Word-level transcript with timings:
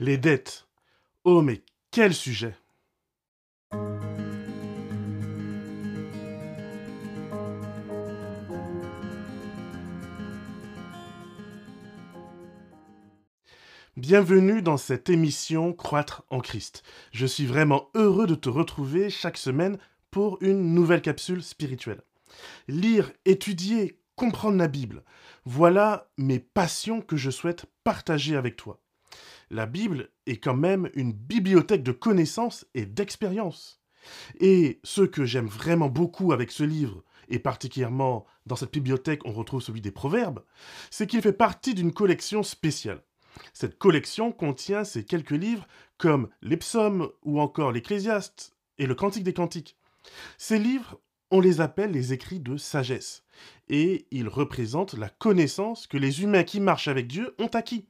Les 0.00 0.18
dettes. 0.18 0.66
Oh 1.22 1.40
mais 1.40 1.62
quel 1.92 2.12
sujet 2.12 2.56
Bienvenue 13.96 14.62
dans 14.62 14.76
cette 14.76 15.08
émission 15.08 15.72
Croître 15.72 16.24
en 16.28 16.40
Christ. 16.40 16.82
Je 17.12 17.24
suis 17.24 17.46
vraiment 17.46 17.90
heureux 17.94 18.26
de 18.26 18.34
te 18.34 18.48
retrouver 18.48 19.10
chaque 19.10 19.36
semaine 19.36 19.78
pour 20.10 20.42
une 20.42 20.74
nouvelle 20.74 21.02
capsule 21.02 21.40
spirituelle. 21.44 22.02
Lire, 22.66 23.12
étudier, 23.26 24.00
comprendre 24.16 24.58
la 24.58 24.66
Bible, 24.66 25.04
voilà 25.44 26.10
mes 26.18 26.40
passions 26.40 27.00
que 27.00 27.16
je 27.16 27.30
souhaite 27.30 27.66
partager 27.84 28.34
avec 28.34 28.56
toi. 28.56 28.80
La 29.54 29.66
Bible 29.66 30.08
est 30.26 30.38
quand 30.38 30.56
même 30.56 30.90
une 30.94 31.12
bibliothèque 31.12 31.84
de 31.84 31.92
connaissances 31.92 32.66
et 32.74 32.86
d'expériences. 32.86 33.80
Et 34.40 34.80
ce 34.82 35.02
que 35.02 35.24
j'aime 35.24 35.46
vraiment 35.46 35.88
beaucoup 35.88 36.32
avec 36.32 36.50
ce 36.50 36.64
livre, 36.64 37.04
et 37.28 37.38
particulièrement 37.38 38.26
dans 38.46 38.56
cette 38.56 38.72
bibliothèque 38.72 39.24
on 39.24 39.30
retrouve 39.30 39.62
celui 39.62 39.80
des 39.80 39.92
Proverbes, 39.92 40.42
c'est 40.90 41.06
qu'il 41.06 41.22
fait 41.22 41.32
partie 41.32 41.72
d'une 41.72 41.92
collection 41.92 42.42
spéciale. 42.42 43.04
Cette 43.52 43.78
collection 43.78 44.32
contient 44.32 44.82
ces 44.82 45.04
quelques 45.04 45.30
livres 45.30 45.68
comme 45.98 46.30
les 46.42 46.56
psaumes 46.56 47.10
ou 47.22 47.40
encore 47.40 47.70
l'Ecclésiaste 47.70 48.56
et 48.78 48.86
le 48.86 48.96
Cantique 48.96 49.22
des 49.22 49.34
Cantiques. 49.34 49.76
Ces 50.36 50.58
livres, 50.58 50.98
on 51.30 51.38
les 51.38 51.60
appelle 51.60 51.92
les 51.92 52.12
écrits 52.12 52.40
de 52.40 52.56
sagesse, 52.56 53.22
et 53.68 54.08
ils 54.10 54.28
représentent 54.28 54.94
la 54.94 55.10
connaissance 55.10 55.86
que 55.86 55.96
les 55.96 56.24
humains 56.24 56.42
qui 56.42 56.58
marchent 56.58 56.88
avec 56.88 57.06
Dieu 57.06 57.36
ont 57.38 57.50
acquis. 57.54 57.86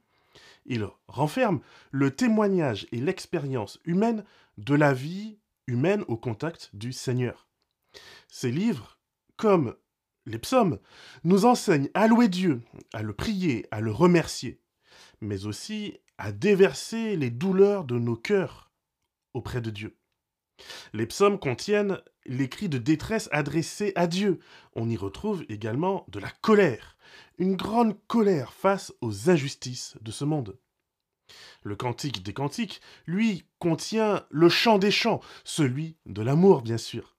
Ils 0.65 0.87
renferment 1.07 1.61
le 1.91 2.15
témoignage 2.15 2.87
et 2.91 2.97
l'expérience 2.97 3.79
humaine 3.85 4.23
de 4.57 4.75
la 4.75 4.93
vie 4.93 5.39
humaine 5.67 6.03
au 6.07 6.17
contact 6.17 6.69
du 6.73 6.93
Seigneur. 6.93 7.47
Ces 8.27 8.51
livres, 8.51 8.99
comme 9.37 9.75
les 10.25 10.39
psaumes, 10.39 10.79
nous 11.23 11.45
enseignent 11.45 11.89
à 11.93 12.07
louer 12.07 12.27
Dieu, 12.27 12.61
à 12.93 13.03
le 13.03 13.13
prier, 13.13 13.67
à 13.71 13.81
le 13.81 13.91
remercier, 13.91 14.61
mais 15.21 15.45
aussi 15.45 15.99
à 16.17 16.31
déverser 16.31 17.15
les 17.15 17.29
douleurs 17.29 17.83
de 17.83 17.99
nos 17.99 18.15
cœurs 18.15 18.71
auprès 19.33 19.61
de 19.61 19.69
Dieu. 19.69 19.97
Les 20.93 21.05
psaumes 21.05 21.39
contiennent 21.39 22.01
les 22.25 22.49
cris 22.49 22.69
de 22.69 22.77
détresse 22.77 23.29
adressés 23.31 23.91
à 23.95 24.07
Dieu. 24.07 24.39
On 24.73 24.89
y 24.89 24.97
retrouve 24.97 25.45
également 25.49 26.05
de 26.09 26.19
la 26.19 26.29
colère, 26.41 26.97
une 27.37 27.55
grande 27.55 27.95
colère 28.07 28.53
face 28.53 28.93
aux 29.01 29.29
injustices 29.29 29.95
de 30.01 30.11
ce 30.11 30.25
monde. 30.25 30.57
Le 31.63 31.75
cantique 31.75 32.23
des 32.23 32.33
cantiques, 32.33 32.81
lui, 33.07 33.45
contient 33.59 34.25
le 34.29 34.49
chant 34.49 34.77
des 34.77 34.91
chants, 34.91 35.21
celui 35.43 35.97
de 36.05 36.21
l'amour, 36.21 36.61
bien 36.61 36.77
sûr. 36.77 37.15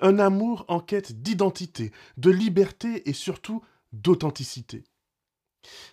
Un 0.00 0.18
amour 0.18 0.66
en 0.68 0.80
quête 0.80 1.22
d'identité, 1.22 1.90
de 2.18 2.30
liberté 2.30 3.08
et 3.08 3.14
surtout 3.14 3.64
d'authenticité. 3.92 4.84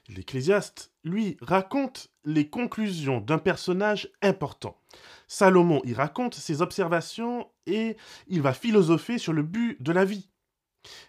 L'Ecclésiaste, 0.10 0.92
lui, 1.08 1.38
raconte 1.42 2.10
les 2.24 2.50
conclusions 2.50 3.20
d'un 3.20 3.38
personnage 3.38 4.10
important. 4.22 4.80
Salomon 5.28 5.82
y 5.84 5.94
raconte 5.94 6.36
ses 6.36 6.62
observations 6.62 7.50
et 7.66 7.98
il 8.28 8.42
va 8.42 8.54
philosopher 8.54 9.18
sur 9.18 9.34
le 9.34 9.44
but 9.44 9.82
de 9.82 9.92
la 9.92 10.06
vie. 10.06 10.30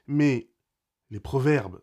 Mais 0.07 0.51
les 1.11 1.21
proverbes, 1.21 1.81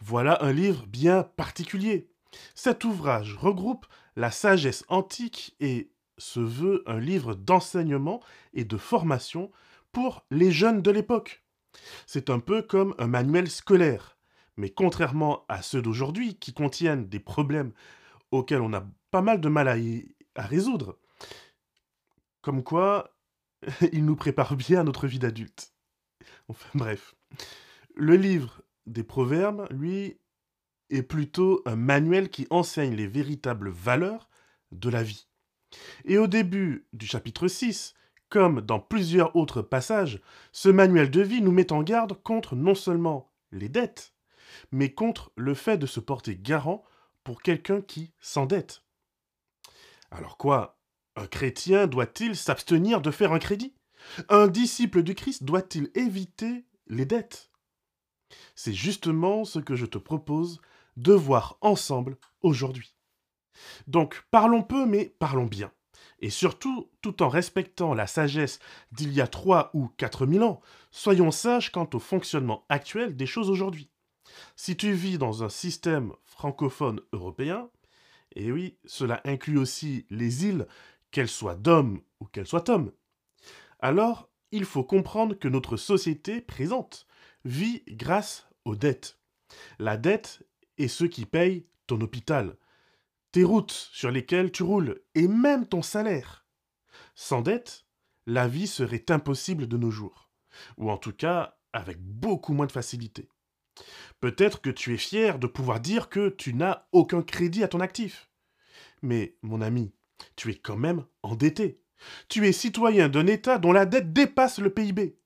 voilà 0.00 0.42
un 0.42 0.52
livre 0.52 0.86
bien 0.86 1.22
particulier. 1.22 2.10
Cet 2.54 2.84
ouvrage 2.84 3.34
regroupe 3.34 3.86
la 4.16 4.30
sagesse 4.30 4.84
antique 4.88 5.56
et 5.60 5.92
se 6.18 6.40
veut 6.40 6.82
un 6.86 7.00
livre 7.00 7.34
d'enseignement 7.34 8.20
et 8.52 8.64
de 8.64 8.76
formation 8.76 9.50
pour 9.92 10.24
les 10.30 10.52
jeunes 10.52 10.82
de 10.82 10.90
l'époque. 10.90 11.44
C'est 12.06 12.30
un 12.30 12.40
peu 12.40 12.62
comme 12.62 12.94
un 12.98 13.06
manuel 13.06 13.50
scolaire. 13.50 14.18
Mais 14.60 14.68
contrairement 14.68 15.46
à 15.48 15.62
ceux 15.62 15.80
d'aujourd'hui, 15.80 16.34
qui 16.34 16.52
contiennent 16.52 17.08
des 17.08 17.18
problèmes 17.18 17.72
auxquels 18.30 18.60
on 18.60 18.74
a 18.74 18.86
pas 19.10 19.22
mal 19.22 19.40
de 19.40 19.48
mal 19.48 19.68
à, 19.68 20.42
résoudre, 20.42 20.98
comme 22.42 22.62
quoi, 22.62 23.16
il 23.92 24.04
nous 24.04 24.16
prépare 24.16 24.56
bien 24.56 24.80
à 24.80 24.84
notre 24.84 25.06
vie 25.06 25.18
d'adulte. 25.18 25.72
Enfin 26.48 26.68
bref. 26.74 27.14
Le 27.94 28.16
livre 28.16 28.60
des 28.84 29.02
Proverbes, 29.02 29.66
lui, 29.70 30.18
est 30.90 31.02
plutôt 31.02 31.62
un 31.64 31.76
manuel 31.76 32.28
qui 32.28 32.46
enseigne 32.50 32.94
les 32.94 33.06
véritables 33.06 33.70
valeurs 33.70 34.28
de 34.72 34.90
la 34.90 35.02
vie. 35.02 35.26
Et 36.04 36.18
au 36.18 36.26
début 36.26 36.86
du 36.92 37.06
chapitre 37.06 37.48
6, 37.48 37.94
comme 38.28 38.60
dans 38.60 38.78
plusieurs 38.78 39.34
autres 39.36 39.62
passages, 39.62 40.20
ce 40.52 40.68
manuel 40.68 41.10
de 41.10 41.22
vie 41.22 41.40
nous 41.40 41.50
met 41.50 41.72
en 41.72 41.82
garde 41.82 42.12
contre 42.22 42.56
non 42.56 42.74
seulement 42.74 43.32
les 43.52 43.70
dettes, 43.70 44.12
mais 44.72 44.92
contre 44.92 45.32
le 45.36 45.54
fait 45.54 45.78
de 45.78 45.86
se 45.86 46.00
porter 46.00 46.36
garant 46.36 46.84
pour 47.24 47.42
quelqu'un 47.42 47.80
qui 47.80 48.12
s'endette. 48.20 48.82
Alors 50.10 50.36
quoi 50.36 50.78
Un 51.16 51.26
chrétien 51.26 51.86
doit-il 51.86 52.36
s'abstenir 52.36 53.00
de 53.00 53.10
faire 53.10 53.32
un 53.32 53.38
crédit? 53.38 53.74
Un 54.28 54.48
disciple 54.48 55.02
du 55.02 55.14
Christ 55.14 55.44
doit-il 55.44 55.90
éviter 55.94 56.64
les 56.86 57.04
dettes? 57.04 57.50
C'est 58.54 58.72
justement 58.72 59.44
ce 59.44 59.58
que 59.58 59.76
je 59.76 59.86
te 59.86 59.98
propose 59.98 60.60
de 60.96 61.12
voir 61.12 61.58
ensemble 61.60 62.16
aujourd'hui. 62.42 62.94
Donc 63.86 64.24
parlons 64.30 64.62
peu 64.62 64.86
mais 64.86 65.14
parlons 65.18 65.46
bien. 65.46 65.72
Et 66.22 66.30
surtout, 66.30 66.90
tout 67.00 67.22
en 67.22 67.28
respectant 67.28 67.94
la 67.94 68.06
sagesse 68.06 68.58
d'il 68.92 69.12
y 69.12 69.20
a 69.20 69.26
trois 69.26 69.70
ou 69.72 69.88
quatre 69.88 70.26
mille 70.26 70.42
ans, 70.42 70.60
soyons 70.90 71.30
sages 71.30 71.72
quant 71.72 71.88
au 71.94 71.98
fonctionnement 71.98 72.66
actuel 72.68 73.16
des 73.16 73.26
choses 73.26 73.48
aujourd'hui. 73.48 73.90
Si 74.56 74.76
tu 74.76 74.92
vis 74.92 75.18
dans 75.18 75.42
un 75.42 75.48
système 75.48 76.12
francophone 76.24 77.00
européen, 77.12 77.70
et 78.32 78.52
oui, 78.52 78.78
cela 78.84 79.20
inclut 79.24 79.58
aussi 79.58 80.06
les 80.10 80.46
îles, 80.46 80.66
qu'elles 81.10 81.28
soient 81.28 81.56
d'hommes 81.56 82.00
ou 82.20 82.26
qu'elles 82.26 82.46
soient 82.46 82.70
hommes, 82.70 82.92
alors 83.80 84.28
il 84.52 84.64
faut 84.64 84.84
comprendre 84.84 85.34
que 85.34 85.48
notre 85.48 85.76
société 85.76 86.40
présente 86.40 87.06
vit 87.44 87.82
grâce 87.88 88.48
aux 88.64 88.76
dettes. 88.76 89.18
La 89.78 89.96
dette 89.96 90.46
est 90.78 90.88
ce 90.88 91.04
qui 91.04 91.26
paye 91.26 91.66
ton 91.86 92.00
hôpital, 92.00 92.56
tes 93.32 93.44
routes 93.44 93.72
sur 93.72 94.10
lesquelles 94.10 94.52
tu 94.52 94.62
roules, 94.62 95.00
et 95.14 95.28
même 95.28 95.66
ton 95.66 95.82
salaire. 95.82 96.46
Sans 97.14 97.42
dette, 97.42 97.84
la 98.26 98.48
vie 98.48 98.66
serait 98.66 99.10
impossible 99.10 99.66
de 99.66 99.76
nos 99.76 99.90
jours, 99.90 100.30
ou 100.76 100.90
en 100.90 100.96
tout 100.96 101.12
cas 101.12 101.56
avec 101.72 102.00
beaucoup 102.00 102.52
moins 102.52 102.66
de 102.66 102.72
facilité. 102.72 103.28
Peut-être 104.20 104.60
que 104.60 104.70
tu 104.70 104.94
es 104.94 104.98
fier 104.98 105.38
de 105.38 105.46
pouvoir 105.46 105.80
dire 105.80 106.08
que 106.08 106.28
tu 106.28 106.54
n'as 106.54 106.86
aucun 106.92 107.22
crédit 107.22 107.62
à 107.62 107.68
ton 107.68 107.80
actif. 107.80 108.30
Mais, 109.02 109.36
mon 109.42 109.60
ami, 109.60 109.92
tu 110.36 110.50
es 110.50 110.54
quand 110.54 110.76
même 110.76 111.04
endetté. 111.22 111.80
Tu 112.28 112.46
es 112.46 112.52
citoyen 112.52 113.08
d'un 113.08 113.26
État 113.26 113.58
dont 113.58 113.72
la 113.72 113.86
dette 113.86 114.12
dépasse 114.12 114.58
le 114.58 114.70
PIB. 114.70 115.16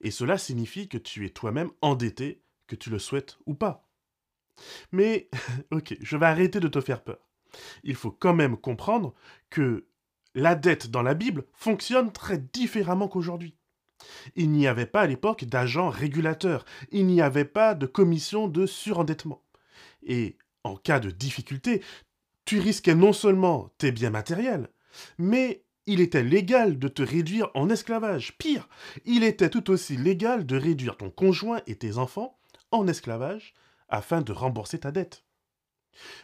Et 0.00 0.10
cela 0.10 0.38
signifie 0.38 0.88
que 0.88 0.98
tu 0.98 1.24
es 1.24 1.30
toi-même 1.30 1.70
endetté, 1.80 2.42
que 2.66 2.76
tu 2.76 2.90
le 2.90 2.98
souhaites 2.98 3.38
ou 3.46 3.54
pas. 3.54 3.88
Mais, 4.92 5.28
ok, 5.70 5.96
je 6.00 6.16
vais 6.16 6.26
arrêter 6.26 6.60
de 6.60 6.68
te 6.68 6.80
faire 6.80 7.02
peur. 7.02 7.28
Il 7.82 7.94
faut 7.94 8.10
quand 8.10 8.34
même 8.34 8.56
comprendre 8.56 9.14
que 9.50 9.86
la 10.34 10.54
dette 10.54 10.90
dans 10.90 11.02
la 11.02 11.14
Bible 11.14 11.44
fonctionne 11.52 12.12
très 12.12 12.38
différemment 12.38 13.08
qu'aujourd'hui. 13.08 13.56
Il 14.36 14.50
n'y 14.50 14.66
avait 14.66 14.86
pas 14.86 15.02
à 15.02 15.06
l'époque 15.06 15.44
d'agents 15.44 15.90
régulateurs, 15.90 16.64
il 16.90 17.06
n'y 17.06 17.20
avait 17.20 17.44
pas 17.44 17.74
de 17.74 17.86
commission 17.86 18.48
de 18.48 18.66
surendettement. 18.66 19.42
Et 20.02 20.36
en 20.64 20.76
cas 20.76 21.00
de 21.00 21.10
difficulté, 21.10 21.82
tu 22.44 22.58
risquais 22.58 22.94
non 22.94 23.12
seulement 23.12 23.70
tes 23.78 23.92
biens 23.92 24.10
matériels, 24.10 24.68
mais 25.18 25.64
il 25.86 26.00
était 26.00 26.22
légal 26.22 26.78
de 26.78 26.88
te 26.88 27.02
réduire 27.02 27.50
en 27.54 27.68
esclavage. 27.68 28.36
Pire, 28.38 28.68
il 29.04 29.22
était 29.24 29.50
tout 29.50 29.70
aussi 29.70 29.96
légal 29.96 30.46
de 30.46 30.56
réduire 30.56 30.96
ton 30.96 31.10
conjoint 31.10 31.60
et 31.66 31.76
tes 31.76 31.98
enfants 31.98 32.38
en 32.70 32.86
esclavage 32.86 33.54
afin 33.88 34.22
de 34.22 34.32
rembourser 34.32 34.78
ta 34.80 34.92
dette. 34.92 35.23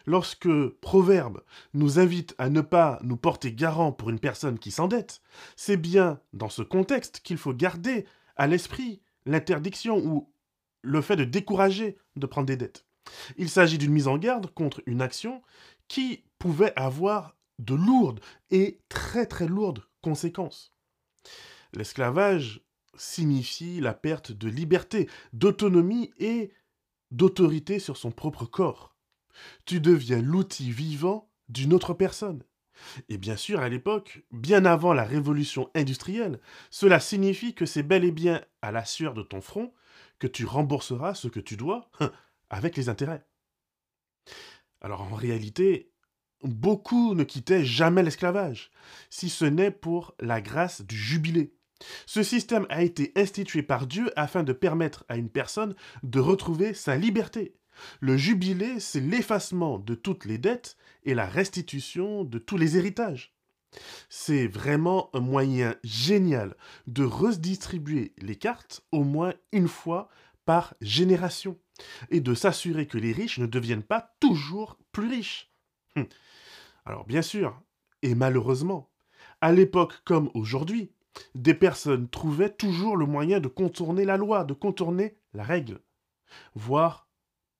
Lorsque 0.06 0.48
Proverbe 0.80 1.42
nous 1.74 1.98
invite 1.98 2.34
à 2.38 2.48
ne 2.50 2.60
pas 2.60 2.98
nous 3.02 3.16
porter 3.16 3.52
garant 3.52 3.92
pour 3.92 4.10
une 4.10 4.20
personne 4.20 4.58
qui 4.58 4.70
s'endette, 4.70 5.22
c'est 5.56 5.76
bien 5.76 6.20
dans 6.32 6.48
ce 6.48 6.62
contexte 6.62 7.20
qu'il 7.20 7.38
faut 7.38 7.54
garder 7.54 8.06
à 8.36 8.46
l'esprit 8.46 9.02
l'interdiction 9.26 9.98
ou 9.98 10.32
le 10.82 11.00
fait 11.02 11.16
de 11.16 11.24
décourager 11.24 11.98
de 12.16 12.26
prendre 12.26 12.46
des 12.46 12.56
dettes. 12.56 12.86
Il 13.36 13.48
s'agit 13.48 13.78
d'une 13.78 13.92
mise 13.92 14.08
en 14.08 14.18
garde 14.18 14.52
contre 14.52 14.82
une 14.86 15.02
action 15.02 15.42
qui 15.88 16.24
pouvait 16.38 16.72
avoir 16.76 17.36
de 17.58 17.74
lourdes 17.74 18.20
et 18.50 18.80
très 18.88 19.26
très 19.26 19.46
lourdes 19.46 19.84
conséquences. 20.02 20.72
L'esclavage 21.72 22.62
signifie 22.96 23.80
la 23.80 23.94
perte 23.94 24.32
de 24.32 24.48
liberté, 24.48 25.08
d'autonomie 25.32 26.12
et 26.18 26.52
d'autorité 27.10 27.78
sur 27.78 27.96
son 27.96 28.10
propre 28.10 28.44
corps 28.44 28.89
tu 29.64 29.80
deviens 29.80 30.20
l'outil 30.20 30.70
vivant 30.70 31.30
d'une 31.48 31.72
autre 31.72 31.94
personne. 31.94 32.42
Et 33.08 33.18
bien 33.18 33.36
sûr, 33.36 33.60
à 33.60 33.68
l'époque, 33.68 34.22
bien 34.30 34.64
avant 34.64 34.94
la 34.94 35.04
révolution 35.04 35.70
industrielle, 35.74 36.40
cela 36.70 37.00
signifie 37.00 37.54
que 37.54 37.66
c'est 37.66 37.82
bel 37.82 38.04
et 38.04 38.12
bien 38.12 38.42
à 38.62 38.72
la 38.72 38.84
sueur 38.84 39.14
de 39.14 39.22
ton 39.22 39.40
front 39.40 39.72
que 40.18 40.26
tu 40.26 40.44
rembourseras 40.44 41.14
ce 41.14 41.28
que 41.28 41.40
tu 41.40 41.56
dois 41.56 41.90
avec 42.50 42.76
les 42.76 42.88
intérêts. 42.88 43.24
Alors 44.80 45.02
en 45.02 45.14
réalité, 45.14 45.92
beaucoup 46.42 47.14
ne 47.14 47.24
quittaient 47.24 47.64
jamais 47.64 48.02
l'esclavage, 48.02 48.70
si 49.10 49.28
ce 49.28 49.44
n'est 49.44 49.70
pour 49.70 50.14
la 50.20 50.40
grâce 50.40 50.82
du 50.82 50.96
jubilé. 50.96 51.54
Ce 52.06 52.22
système 52.22 52.66
a 52.68 52.82
été 52.82 53.12
institué 53.16 53.62
par 53.62 53.86
Dieu 53.86 54.10
afin 54.16 54.42
de 54.42 54.52
permettre 54.52 55.04
à 55.08 55.16
une 55.16 55.30
personne 55.30 55.74
de 56.02 56.20
retrouver 56.20 56.74
sa 56.74 56.96
liberté. 56.96 57.56
Le 58.00 58.16
jubilé, 58.16 58.80
c'est 58.80 59.00
l'effacement 59.00 59.78
de 59.78 59.94
toutes 59.94 60.24
les 60.24 60.38
dettes 60.38 60.76
et 61.04 61.14
la 61.14 61.26
restitution 61.26 62.24
de 62.24 62.38
tous 62.38 62.56
les 62.56 62.76
héritages. 62.76 63.34
C'est 64.08 64.46
vraiment 64.46 65.10
un 65.14 65.20
moyen 65.20 65.76
génial 65.84 66.56
de 66.86 67.04
redistribuer 67.04 68.14
les 68.18 68.36
cartes 68.36 68.82
au 68.90 69.04
moins 69.04 69.34
une 69.52 69.68
fois 69.68 70.08
par 70.44 70.74
génération 70.80 71.58
et 72.10 72.20
de 72.20 72.34
s'assurer 72.34 72.86
que 72.86 72.98
les 72.98 73.12
riches 73.12 73.38
ne 73.38 73.46
deviennent 73.46 73.82
pas 73.82 74.14
toujours 74.20 74.78
plus 74.92 75.08
riches. 75.08 75.52
Hum. 75.96 76.06
Alors 76.84 77.04
bien 77.04 77.22
sûr, 77.22 77.60
et 78.02 78.14
malheureusement, 78.14 78.90
à 79.40 79.52
l'époque 79.52 80.00
comme 80.04 80.30
aujourd'hui, 80.34 80.90
des 81.34 81.54
personnes 81.54 82.08
trouvaient 82.08 82.52
toujours 82.52 82.96
le 82.96 83.06
moyen 83.06 83.40
de 83.40 83.48
contourner 83.48 84.04
la 84.04 84.16
loi, 84.16 84.44
de 84.44 84.54
contourner 84.54 85.16
la 85.34 85.44
règle, 85.44 85.80
voire 86.54 87.09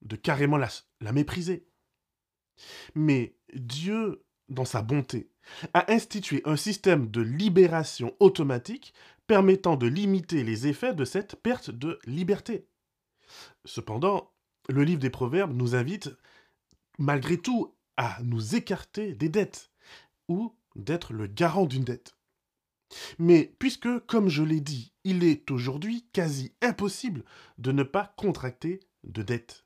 de 0.03 0.17
carrément 0.17 0.57
la, 0.57 1.13
mépriser. 1.13 1.67
Mais 2.95 3.37
Dieu, 3.55 4.25
dans 4.49 4.65
sa 4.65 4.83
bonté, 4.83 5.31
a 5.75 5.93
institué 5.93 6.43
un 6.45 6.57
système 6.57 7.11
de 7.11 7.21
libération 7.21 8.15
automatique 8.21 8.95
permettant 9.27 9.77
de 9.77 9.87
limiter 9.87 10.43
les 10.43 10.67
effets 10.67 10.95
de 10.95 11.05
cette 11.05 11.37
perte 11.37 11.71
de 11.71 11.99
liberté. 12.05 12.67
Cependant, 13.65 14.33
le 14.69 14.85
livre 14.85 15.01
des 15.01 15.11
Proverbes 15.11 15.55
nous 15.55 15.75
invite, 15.75 16.11
malgré 16.99 17.39
tout, 17.39 17.75
à 17.97 18.19
nous 18.23 18.57
écarter 18.57 19.15
des 19.15 19.29
dettes, 19.29 19.71
ou 20.29 20.55
d'être 20.77 21.13
le 21.13 21.27
garant 21.27 21.67
d'une 21.67 21.85
dette. 21.85 22.17
Mais 23.19 23.55
puisque, 23.59 24.01
comme 24.07 24.29
je 24.29 24.43
l'ai 24.43 24.61
dit, 24.61 24.93
il 25.05 25.25
est 25.25 25.51
aujourd'hui 25.51 26.09
quasi 26.13 26.55
impossible 26.61 27.25
de 27.59 27.73
ne 27.73 27.83
pas 27.83 28.15
contracter 28.17 28.81
de 29.05 29.23
dette, 29.23 29.65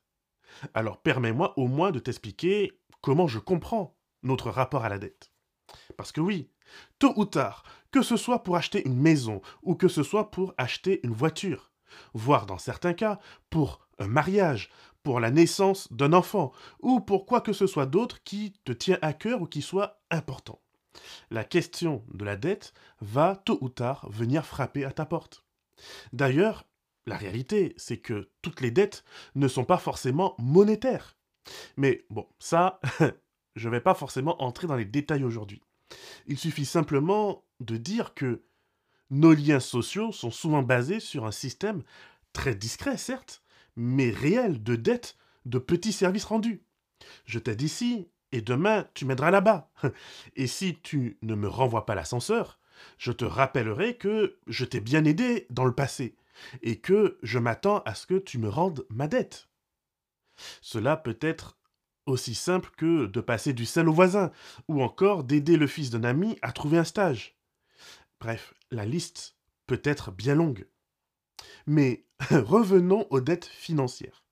alors 0.73 1.01
permets-moi 1.01 1.53
au 1.57 1.67
moins 1.67 1.91
de 1.91 1.99
t'expliquer 1.99 2.71
comment 3.01 3.27
je 3.27 3.39
comprends 3.39 3.97
notre 4.23 4.49
rapport 4.49 4.83
à 4.83 4.89
la 4.89 4.97
dette. 4.97 5.31
Parce 5.97 6.11
que 6.11 6.21
oui, 6.21 6.49
tôt 6.99 7.13
ou 7.15 7.25
tard, 7.25 7.63
que 7.91 8.01
ce 8.01 8.17
soit 8.17 8.43
pour 8.43 8.55
acheter 8.55 8.85
une 8.85 8.99
maison 8.99 9.41
ou 9.63 9.75
que 9.75 9.87
ce 9.87 10.03
soit 10.03 10.31
pour 10.31 10.53
acheter 10.57 10.99
une 11.03 11.13
voiture, 11.13 11.71
voire 12.13 12.45
dans 12.45 12.57
certains 12.57 12.93
cas 12.93 13.19
pour 13.49 13.87
un 13.99 14.07
mariage, 14.07 14.69
pour 15.03 15.19
la 15.19 15.31
naissance 15.31 15.91
d'un 15.93 16.13
enfant, 16.13 16.51
ou 16.81 16.99
pour 16.99 17.25
quoi 17.25 17.39
que 17.39 17.53
ce 17.53 17.67
soit 17.67 17.85
d'autre 17.85 18.23
qui 18.23 18.53
te 18.63 18.71
tient 18.71 18.97
à 19.01 19.13
cœur 19.13 19.41
ou 19.41 19.45
qui 19.45 19.61
soit 19.61 20.01
important. 20.09 20.61
La 21.29 21.43
question 21.43 22.03
de 22.13 22.25
la 22.25 22.35
dette 22.35 22.73
va 23.01 23.35
tôt 23.35 23.57
ou 23.61 23.69
tard 23.69 24.09
venir 24.09 24.45
frapper 24.45 24.83
à 24.83 24.91
ta 24.91 25.05
porte. 25.05 25.45
D'ailleurs, 26.13 26.65
la 27.05 27.17
réalité, 27.17 27.73
c'est 27.77 27.97
que 27.97 28.29
toutes 28.41 28.61
les 28.61 28.71
dettes 28.71 29.03
ne 29.35 29.47
sont 29.47 29.65
pas 29.65 29.77
forcément 29.77 30.35
monétaires. 30.39 31.17
Mais 31.77 32.05
bon, 32.09 32.27
ça, 32.39 32.79
je 33.55 33.67
ne 33.67 33.73
vais 33.73 33.81
pas 33.81 33.93
forcément 33.93 34.41
entrer 34.41 34.67
dans 34.67 34.75
les 34.75 34.85
détails 34.85 35.23
aujourd'hui. 35.23 35.61
Il 36.25 36.37
suffit 36.37 36.65
simplement 36.65 37.43
de 37.59 37.77
dire 37.77 38.13
que 38.13 38.43
nos 39.11 39.33
liens 39.33 39.59
sociaux 39.59 40.11
sont 40.11 40.31
souvent 40.31 40.63
basés 40.63 40.99
sur 40.99 41.25
un 41.25 41.31
système 41.31 41.83
très 42.33 42.55
discret, 42.55 42.97
certes, 42.97 43.43
mais 43.75 44.09
réel 44.09 44.63
de 44.63 44.75
dettes 44.75 45.17
de 45.45 45.59
petits 45.59 45.93
services 45.93 46.25
rendus. 46.25 46.63
Je 47.25 47.37
t'aide 47.37 47.61
ici, 47.61 48.09
et 48.31 48.41
demain 48.41 48.87
tu 48.93 49.05
m'aideras 49.05 49.31
là-bas. 49.31 49.71
Et 50.35 50.47
si 50.47 50.79
tu 50.81 51.17
ne 51.21 51.35
me 51.35 51.47
renvoies 51.47 51.85
pas 51.85 51.95
l'ascenseur, 51.95 52.59
je 52.97 53.11
te 53.11 53.25
rappellerai 53.25 53.95
que 53.95 54.37
je 54.47 54.65
t'ai 54.65 54.79
bien 54.79 55.05
aidé 55.05 55.45
dans 55.49 55.65
le 55.65 55.73
passé, 55.75 56.15
et 56.61 56.79
que 56.79 57.17
je 57.23 57.39
m'attends 57.39 57.79
à 57.79 57.95
ce 57.95 58.07
que 58.07 58.17
tu 58.17 58.37
me 58.37 58.49
rendes 58.49 58.85
ma 58.89 59.07
dette. 59.07 59.49
Cela 60.61 60.97
peut 60.97 61.17
être 61.21 61.57
aussi 62.05 62.35
simple 62.35 62.69
que 62.77 63.05
de 63.07 63.21
passer 63.21 63.53
du 63.53 63.65
sel 63.65 63.89
au 63.89 63.93
voisin, 63.93 64.31
ou 64.67 64.81
encore 64.81 65.23
d'aider 65.23 65.57
le 65.57 65.67
fils 65.67 65.89
d'un 65.89 66.03
ami 66.03 66.37
à 66.41 66.51
trouver 66.51 66.77
un 66.77 66.83
stage. 66.83 67.37
Bref, 68.19 68.53
la 68.71 68.85
liste 68.85 69.37
peut 69.67 69.81
être 69.83 70.11
bien 70.11 70.35
longue. 70.35 70.67
Mais 71.65 72.05
revenons 72.29 73.07
aux 73.09 73.21
dettes 73.21 73.45
financières. 73.45 74.23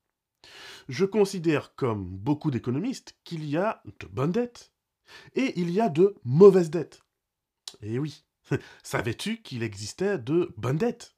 Je 0.89 1.05
considère, 1.05 1.75
comme 1.75 2.05
beaucoup 2.05 2.51
d'économistes, 2.51 3.17
qu'il 3.23 3.45
y 3.45 3.57
a 3.57 3.81
de 4.00 4.07
bonnes 4.07 4.31
dettes 4.31 4.73
et 5.35 5.59
il 5.59 5.71
y 5.71 5.79
a 5.81 5.89
de 5.89 6.15
mauvaises 6.23 6.69
dettes. 6.69 7.01
Et 7.81 8.00
oui, 8.00 8.25
savais-tu 8.83 9.41
qu'il 9.41 9.63
existait 9.63 10.17
de 10.17 10.53
bonnes 10.57 10.77
dettes? 10.77 11.15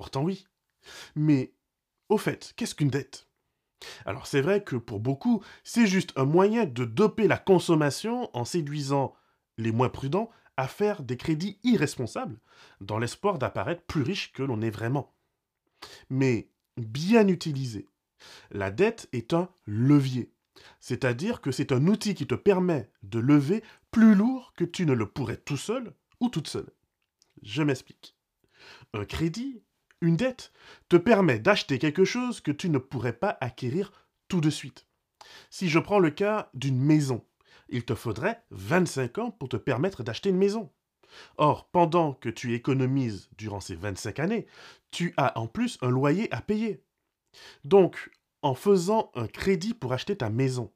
Pourtant 0.00 0.22
oui. 0.22 0.46
Mais 1.14 1.52
au 2.08 2.16
fait, 2.16 2.54
qu'est-ce 2.56 2.74
qu'une 2.74 2.88
dette? 2.88 3.28
Alors 4.06 4.26
c'est 4.26 4.40
vrai 4.40 4.64
que 4.64 4.76
pour 4.76 4.98
beaucoup, 4.98 5.44
c'est 5.62 5.86
juste 5.86 6.14
un 6.16 6.24
moyen 6.24 6.64
de 6.64 6.86
doper 6.86 7.28
la 7.28 7.36
consommation 7.36 8.34
en 8.34 8.46
séduisant 8.46 9.14
les 9.58 9.72
moins 9.72 9.90
prudents 9.90 10.30
à 10.56 10.68
faire 10.68 11.02
des 11.02 11.18
crédits 11.18 11.58
irresponsables, 11.64 12.40
dans 12.80 12.98
l'espoir 12.98 13.38
d'apparaître 13.38 13.82
plus 13.82 14.00
riche 14.00 14.32
que 14.32 14.42
l'on 14.42 14.62
est 14.62 14.70
vraiment. 14.70 15.14
Mais 16.08 16.48
bien 16.78 17.28
utilisé, 17.28 17.86
la 18.52 18.70
dette 18.70 19.06
est 19.12 19.34
un 19.34 19.50
levier, 19.66 20.32
c'est-à-dire 20.80 21.42
que 21.42 21.52
c'est 21.52 21.72
un 21.72 21.86
outil 21.88 22.14
qui 22.14 22.26
te 22.26 22.34
permet 22.34 22.90
de 23.02 23.18
lever 23.18 23.62
plus 23.90 24.14
lourd 24.14 24.54
que 24.56 24.64
tu 24.64 24.86
ne 24.86 24.94
le 24.94 25.10
pourrais 25.10 25.36
tout 25.36 25.58
seul 25.58 25.92
ou 26.20 26.30
toute 26.30 26.48
seule. 26.48 26.72
Je 27.42 27.62
m'explique. 27.62 28.16
Un 28.94 29.04
crédit, 29.04 29.62
une 30.00 30.16
dette, 30.16 30.52
te 30.88 30.96
permet 30.96 31.38
d'acheter 31.38 31.78
quelque 31.78 32.04
chose 32.04 32.40
que 32.40 32.52
tu 32.52 32.68
ne 32.70 32.78
pourrais 32.78 33.12
pas 33.12 33.36
acquérir 33.40 33.92
tout 34.28 34.40
de 34.40 34.50
suite. 34.50 34.86
Si 35.50 35.68
je 35.68 35.78
prends 35.78 35.98
le 35.98 36.10
cas 36.10 36.50
d'une 36.54 36.80
maison, 36.80 37.24
il 37.68 37.84
te 37.84 37.94
faudrait 37.94 38.42
25 38.50 39.18
ans 39.18 39.30
pour 39.30 39.48
te 39.48 39.56
permettre 39.56 40.02
d'acheter 40.02 40.30
une 40.30 40.38
maison. 40.38 40.70
Or, 41.36 41.68
pendant 41.70 42.14
que 42.14 42.28
tu 42.28 42.54
économises 42.54 43.28
durant 43.36 43.60
ces 43.60 43.74
25 43.74 44.18
années, 44.20 44.46
tu 44.90 45.12
as 45.16 45.38
en 45.38 45.46
plus 45.46 45.78
un 45.82 45.90
loyer 45.90 46.32
à 46.32 46.40
payer. 46.40 46.82
Donc, 47.64 48.10
en 48.42 48.54
faisant 48.54 49.10
un 49.14 49.26
crédit 49.26 49.74
pour 49.74 49.92
acheter 49.92 50.16
ta 50.16 50.30
maison, 50.30 50.72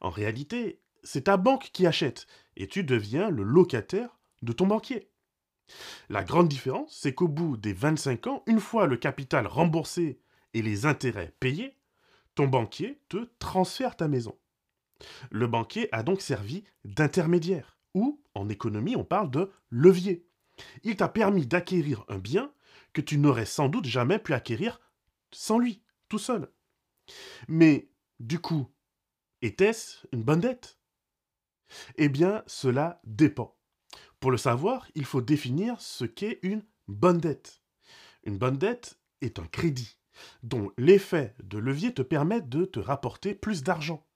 en 0.00 0.10
réalité, 0.10 0.80
c'est 1.02 1.24
ta 1.24 1.36
banque 1.36 1.70
qui 1.72 1.86
achète 1.86 2.26
et 2.56 2.68
tu 2.68 2.84
deviens 2.84 3.30
le 3.30 3.42
locataire 3.42 4.18
de 4.42 4.52
ton 4.52 4.66
banquier. 4.66 5.10
La 6.08 6.24
grande 6.24 6.48
différence, 6.48 6.96
c'est 6.96 7.14
qu'au 7.14 7.28
bout 7.28 7.56
des 7.56 7.72
25 7.72 8.26
ans, 8.26 8.42
une 8.46 8.60
fois 8.60 8.86
le 8.86 8.96
capital 8.96 9.46
remboursé 9.46 10.20
et 10.54 10.62
les 10.62 10.86
intérêts 10.86 11.34
payés, 11.40 11.76
ton 12.34 12.46
banquier 12.46 13.00
te 13.08 13.28
transfère 13.38 13.96
ta 13.96 14.08
maison. 14.08 14.38
Le 15.30 15.46
banquier 15.46 15.88
a 15.92 16.02
donc 16.02 16.20
servi 16.20 16.64
d'intermédiaire, 16.84 17.78
ou, 17.94 18.22
en 18.34 18.48
économie, 18.48 18.96
on 18.96 19.04
parle 19.04 19.30
de 19.30 19.50
levier. 19.70 20.26
Il 20.84 20.96
t'a 20.96 21.08
permis 21.08 21.46
d'acquérir 21.46 22.04
un 22.08 22.18
bien 22.18 22.52
que 22.92 23.00
tu 23.00 23.18
n'aurais 23.18 23.46
sans 23.46 23.68
doute 23.68 23.86
jamais 23.86 24.18
pu 24.18 24.32
acquérir 24.32 24.80
sans 25.32 25.58
lui, 25.58 25.82
tout 26.08 26.18
seul. 26.18 26.50
Mais, 27.48 27.90
du 28.20 28.38
coup, 28.38 28.70
était-ce 29.42 30.06
une 30.12 30.22
bonne 30.22 30.40
dette? 30.40 30.78
Eh 31.96 32.08
bien, 32.08 32.42
cela 32.46 33.00
dépend. 33.04 33.55
Pour 34.20 34.30
le 34.30 34.36
savoir, 34.36 34.88
il 34.94 35.04
faut 35.04 35.20
définir 35.20 35.80
ce 35.80 36.04
qu'est 36.04 36.38
une 36.42 36.64
bonne 36.88 37.18
dette. 37.18 37.62
Une 38.24 38.38
bonne 38.38 38.58
dette 38.58 38.98
est 39.20 39.38
un 39.38 39.46
crédit 39.46 39.98
dont 40.42 40.72
l'effet 40.78 41.34
de 41.42 41.58
levier 41.58 41.92
te 41.92 42.02
permet 42.02 42.40
de 42.40 42.64
te 42.64 42.80
rapporter 42.80 43.34
plus 43.34 43.62
d'argent. 43.62 44.06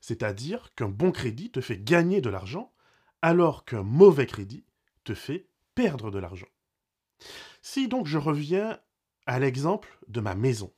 C'est-à-dire 0.00 0.74
qu'un 0.74 0.88
bon 0.88 1.10
crédit 1.10 1.50
te 1.50 1.60
fait 1.60 1.82
gagner 1.82 2.20
de 2.20 2.30
l'argent, 2.30 2.72
alors 3.22 3.64
qu'un 3.64 3.82
mauvais 3.82 4.26
crédit 4.26 4.64
te 5.04 5.14
fait 5.14 5.48
perdre 5.74 6.10
de 6.10 6.18
l'argent. 6.18 6.48
Si 7.62 7.88
donc 7.88 8.06
je 8.06 8.18
reviens 8.18 8.78
à 9.26 9.38
l'exemple 9.38 9.98
de 10.08 10.20
ma 10.20 10.34
maison. 10.34 10.72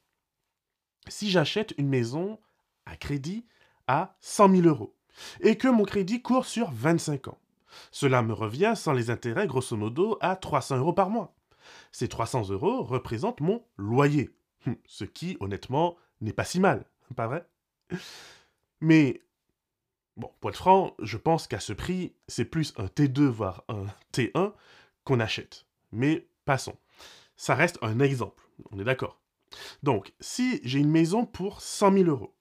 Si 1.09 1.31
j'achète 1.31 1.75
une 1.79 1.89
maison 1.89 2.41
à 2.87 2.97
crédit 2.97 3.47
à 3.87 4.17
100 4.21 4.57
000 4.57 4.67
euros 4.67 4.97
et 5.41 5.57
que 5.57 5.69
mon 5.69 5.85
crédit 5.85 6.23
court 6.23 6.47
sur 6.47 6.71
25 6.71 7.29
ans, 7.29 7.41
cela 7.91 8.23
me 8.23 8.33
revient 8.33 8.75
sans 8.77 8.93
les 8.93 9.11
intérêts 9.11 9.47
grosso 9.47 9.77
modo 9.77 10.19
à 10.21 10.37
300 10.37 10.79
euros 10.79 10.93
par 10.93 11.11
mois. 11.11 11.35
Ces 11.93 12.09
300 12.09 12.51
euros 12.51 12.83
représentent 12.83 13.41
mon 13.41 13.65
loyer, 13.77 14.31
ce 14.87 15.05
qui 15.05 15.37
honnêtement 15.41 15.97
n'est 16.21 16.33
pas 16.33 16.45
si 16.45 16.61
mal, 16.61 16.87
pas 17.17 17.27
vrai? 17.27 17.47
Mais 18.81 19.23
Bon, 20.21 20.31
pour 20.41 20.51
être 20.51 20.57
franc, 20.57 20.95
je 21.01 21.17
pense 21.17 21.47
qu'à 21.47 21.61
ce 21.61 21.73
prix, 21.73 22.15
c'est 22.29 22.45
plus 22.45 22.75
un 22.77 22.87
T2 22.87 23.23
voire 23.23 23.65
un 23.69 23.87
T1 24.13 24.53
qu'on 25.05 25.19
achète. 25.19 25.65
Mais 25.93 26.29
passons. 26.45 26.77
Ça 27.37 27.55
reste 27.55 27.79
un 27.81 28.01
exemple, 28.01 28.45
on 28.71 28.79
est 28.79 28.85
d'accord. 28.85 29.19
Donc, 29.83 30.13
si 30.21 30.61
j'ai 30.63 30.79
une 30.79 30.91
maison 30.91 31.25
pour 31.25 31.63
100 31.63 31.93
000 31.93 32.05
euros, 32.11 32.35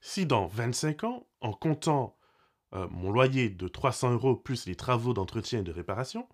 si 0.00 0.24
dans 0.24 0.46
25 0.46 1.04
ans, 1.04 1.26
en 1.42 1.52
comptant 1.52 2.16
euh, 2.74 2.86
mon 2.90 3.10
loyer 3.10 3.48
de 3.48 3.68
300 3.68 4.12
euros 4.12 4.36
plus 4.36 4.66
les 4.66 4.74
travaux 4.74 5.14
d'entretien 5.14 5.60
et 5.60 5.62
de 5.62 5.72
réparation, 5.72 6.28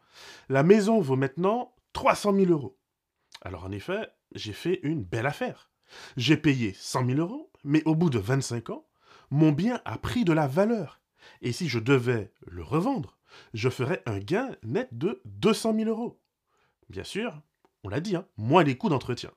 la 0.48 0.62
maison 0.62 1.00
vaut 1.00 1.16
maintenant 1.16 1.74
300 1.92 2.34
000 2.34 2.50
euros. 2.50 2.78
Alors 3.42 3.64
en 3.64 3.70
effet, 3.70 4.08
j'ai 4.34 4.52
fait 4.52 4.80
une 4.82 5.04
belle 5.04 5.26
affaire. 5.26 5.70
J'ai 6.16 6.36
payé 6.36 6.72
100 6.74 7.06
000 7.06 7.18
euros, 7.18 7.52
mais 7.62 7.82
au 7.84 7.94
bout 7.94 8.10
de 8.10 8.18
25 8.18 8.70
ans, 8.70 8.86
mon 9.30 9.52
bien 9.52 9.80
a 9.84 9.98
pris 9.98 10.24
de 10.24 10.32
la 10.32 10.46
valeur. 10.46 11.00
Et 11.40 11.52
si 11.52 11.68
je 11.68 11.78
devais 11.78 12.32
le 12.46 12.62
revendre, 12.62 13.18
je 13.52 13.68
ferais 13.68 14.02
un 14.06 14.18
gain 14.18 14.50
net 14.62 14.88
de 14.92 15.20
200 15.24 15.74
000 15.74 15.90
euros. 15.90 16.20
Bien 16.88 17.04
sûr, 17.04 17.40
on 17.82 17.88
l'a 17.88 18.00
dit, 18.00 18.16
hein, 18.16 18.26
moins 18.36 18.64
les 18.64 18.76
coûts 18.76 18.88
d'entretien. 18.88 19.30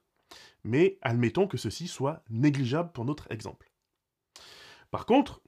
Mais 0.63 0.97
admettons 1.01 1.47
que 1.47 1.57
ceci 1.57 1.87
soit 1.87 2.23
négligeable 2.29 2.91
pour 2.91 3.05
notre 3.05 3.31
exemple. 3.31 3.71
Par 4.91 5.05
contre, 5.05 5.41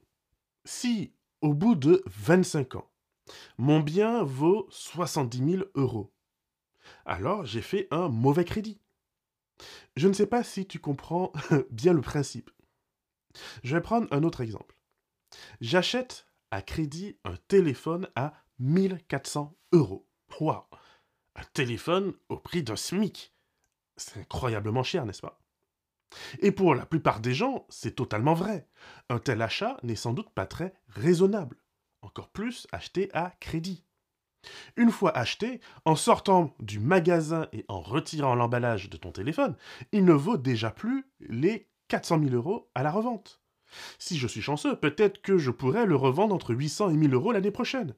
si 0.64 1.14
au 1.40 1.54
bout 1.54 1.74
de 1.74 2.02
25 2.06 2.76
ans, 2.76 2.90
mon 3.58 3.80
bien 3.80 4.22
vaut 4.22 4.66
70 4.70 5.50
000 5.52 5.64
euros, 5.74 6.12
alors 7.04 7.44
j'ai 7.44 7.62
fait 7.62 7.88
un 7.90 8.08
mauvais 8.08 8.44
crédit. 8.44 8.80
Je 9.96 10.08
ne 10.08 10.12
sais 10.12 10.26
pas 10.26 10.42
si 10.42 10.66
tu 10.66 10.78
comprends 10.78 11.32
bien 11.70 11.92
le 11.92 12.00
principe. 12.00 12.50
Je 13.62 13.76
vais 13.76 13.82
prendre 13.82 14.08
un 14.10 14.22
autre 14.22 14.40
exemple. 14.40 14.76
J'achète 15.60 16.26
à 16.50 16.62
crédit 16.62 17.18
un 17.24 17.36
téléphone 17.48 18.08
à 18.16 18.32
1400 18.58 19.56
euros. 19.72 20.08
Waouh 20.40 20.64
Un 21.36 21.44
téléphone 21.52 22.14
au 22.28 22.36
prix 22.38 22.62
d'un 22.62 22.76
SMIC. 22.76 23.32
C'est 23.96 24.20
incroyablement 24.20 24.82
cher, 24.82 25.04
n'est-ce 25.04 25.20
pas? 25.20 25.39
Et 26.40 26.52
pour 26.52 26.74
la 26.74 26.86
plupart 26.86 27.20
des 27.20 27.34
gens, 27.34 27.66
c'est 27.68 27.96
totalement 27.96 28.34
vrai. 28.34 28.66
Un 29.08 29.18
tel 29.18 29.42
achat 29.42 29.76
n'est 29.82 29.96
sans 29.96 30.12
doute 30.12 30.30
pas 30.30 30.46
très 30.46 30.74
raisonnable. 30.88 31.56
Encore 32.02 32.28
plus 32.28 32.66
acheté 32.72 33.10
à 33.12 33.32
crédit. 33.40 33.84
Une 34.76 34.90
fois 34.90 35.16
acheté, 35.16 35.60
en 35.84 35.96
sortant 35.96 36.54
du 36.60 36.80
magasin 36.80 37.46
et 37.52 37.64
en 37.68 37.80
retirant 37.80 38.34
l'emballage 38.34 38.88
de 38.88 38.96
ton 38.96 39.12
téléphone, 39.12 39.56
il 39.92 40.04
ne 40.04 40.14
vaut 40.14 40.38
déjà 40.38 40.70
plus 40.70 41.06
les 41.20 41.68
400 41.88 42.20
000 42.20 42.34
euros 42.34 42.70
à 42.74 42.82
la 42.82 42.90
revente. 42.90 43.40
Si 43.98 44.18
je 44.18 44.26
suis 44.26 44.42
chanceux, 44.42 44.76
peut-être 44.76 45.22
que 45.22 45.38
je 45.38 45.50
pourrais 45.50 45.86
le 45.86 45.96
revendre 45.96 46.34
entre 46.34 46.54
800 46.54 46.90
et 46.90 46.96
1000 46.96 47.14
euros 47.14 47.32
l'année 47.32 47.50
prochaine. 47.50 47.94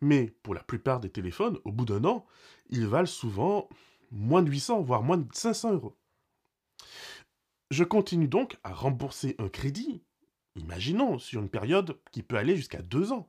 Mais 0.00 0.34
pour 0.42 0.54
la 0.54 0.62
plupart 0.62 1.00
des 1.00 1.10
téléphones, 1.10 1.58
au 1.64 1.72
bout 1.72 1.84
d'un 1.84 2.04
an, 2.04 2.26
ils 2.68 2.86
valent 2.86 3.06
souvent 3.06 3.68
moins 4.10 4.42
de 4.42 4.50
800, 4.50 4.82
voire 4.82 5.02
moins 5.02 5.18
de 5.18 5.26
500 5.32 5.72
euros. 5.72 5.96
Je 7.70 7.84
continue 7.84 8.28
donc 8.28 8.56
à 8.62 8.72
rembourser 8.72 9.34
un 9.38 9.48
crédit, 9.48 10.02
imaginons, 10.54 11.18
sur 11.18 11.40
une 11.40 11.48
période 11.48 11.98
qui 12.12 12.22
peut 12.22 12.36
aller 12.36 12.56
jusqu'à 12.56 12.82
deux 12.82 13.12
ans. 13.12 13.28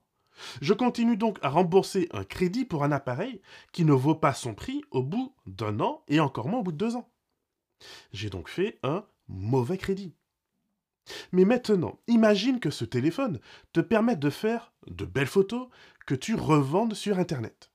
Je 0.61 0.73
continue 0.73 1.17
donc 1.17 1.39
à 1.41 1.49
rembourser 1.49 2.07
un 2.11 2.23
crédit 2.23 2.65
pour 2.65 2.83
un 2.83 2.91
appareil 2.91 3.41
qui 3.71 3.83
ne 3.85 3.93
vaut 3.93 4.15
pas 4.15 4.33
son 4.33 4.53
prix 4.53 4.83
au 4.91 5.01
bout 5.01 5.33
d'un 5.47 5.79
an 5.79 6.03
et 6.07 6.19
encore 6.19 6.47
moins 6.47 6.59
au 6.59 6.63
bout 6.63 6.71
de 6.71 6.77
deux 6.77 6.95
ans. 6.95 7.09
J'ai 8.11 8.29
donc 8.29 8.47
fait 8.49 8.77
un 8.83 9.05
mauvais 9.27 9.77
crédit. 9.77 10.13
Mais 11.31 11.45
maintenant, 11.45 11.99
imagine 12.07 12.59
que 12.59 12.69
ce 12.69 12.85
téléphone 12.85 13.39
te 13.73 13.79
permette 13.79 14.19
de 14.19 14.29
faire 14.29 14.73
de 14.87 15.05
belles 15.05 15.25
photos 15.25 15.69
que 16.05 16.15
tu 16.15 16.35
revendes 16.35 16.93
sur 16.93 17.17
Internet. 17.17 17.71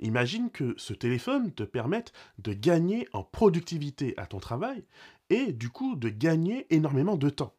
Imagine 0.00 0.50
que 0.50 0.74
ce 0.76 0.92
téléphone 0.92 1.52
te 1.52 1.62
permette 1.62 2.12
de 2.38 2.52
gagner 2.52 3.08
en 3.12 3.22
productivité 3.22 4.14
à 4.16 4.26
ton 4.26 4.38
travail 4.38 4.84
et 5.30 5.52
du 5.52 5.70
coup 5.70 5.96
de 5.96 6.08
gagner 6.08 6.66
énormément 6.74 7.16
de 7.16 7.30
temps. 7.30 7.56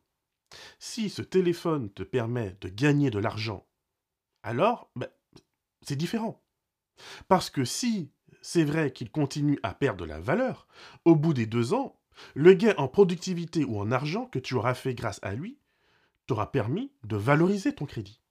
Si 0.79 1.09
ce 1.09 1.21
téléphone 1.21 1.89
te 1.91 2.03
permet 2.03 2.55
de 2.61 2.67
gagner 2.69 3.09
de 3.09 3.19
l'argent 3.19 3.65
alors 4.43 4.89
ben, 4.95 5.07
c'est 5.81 5.95
différent. 5.95 6.43
Parce 7.27 7.49
que 7.49 7.65
si 7.65 8.11
c'est 8.41 8.63
vrai 8.63 8.91
qu'il 8.91 9.11
continue 9.11 9.59
à 9.63 9.73
perdre 9.73 10.05
de 10.05 10.09
la 10.09 10.19
valeur, 10.19 10.67
au 11.05 11.15
bout 11.15 11.33
des 11.33 11.45
deux 11.45 11.73
ans, 11.73 11.99
le 12.33 12.53
gain 12.53 12.73
en 12.77 12.87
productivité 12.87 13.63
ou 13.63 13.79
en 13.79 13.91
argent 13.91 14.25
que 14.25 14.39
tu 14.39 14.55
auras 14.55 14.73
fait 14.73 14.93
grâce 14.93 15.19
à 15.23 15.33
lui 15.33 15.57
t'aura 16.27 16.51
permis 16.51 16.91
de 17.03 17.17
valoriser 17.17 17.73
ton 17.73 17.85
crédit. 17.85 18.21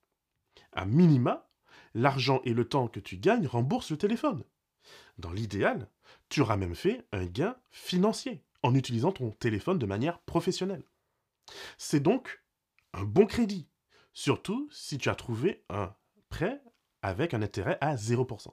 À 0.73 0.87
minima, 0.87 1.51
l'argent 1.95 2.41
et 2.45 2.55
le 2.55 2.67
temps 2.67 2.89
que 2.89 3.01
tu 3.01 3.19
gagnes 3.19 3.47
remboursent 3.47 3.91
le 3.91 3.99
téléphone. 3.99 4.45
Dans 5.19 5.33
l'idéal, 5.33 5.89
tu 6.29 6.41
auras 6.41 6.57
même 6.57 6.75
fait 6.75 7.05
un 7.13 7.27
gain 7.27 7.57
financier 7.71 8.43
en 8.63 8.75
utilisant 8.75 9.13
ton 9.13 9.31
téléphone 9.31 9.79
de 9.79 9.87
manière 9.87 10.21
professionnelle. 10.21 10.85
C'est 11.79 12.01
donc 12.01 12.43
un 12.93 13.05
bon 13.05 13.27
crédit, 13.27 13.69
surtout 14.13 14.69
si 14.73 14.99
tu 14.99 15.09
as 15.09 15.15
trouvé 15.15 15.65
un 15.69 15.95
prêt 16.29 16.63
avec 17.03 17.35
un 17.35 17.43
intérêt 17.43 17.79
à 17.81 17.97
0%. 17.97 18.49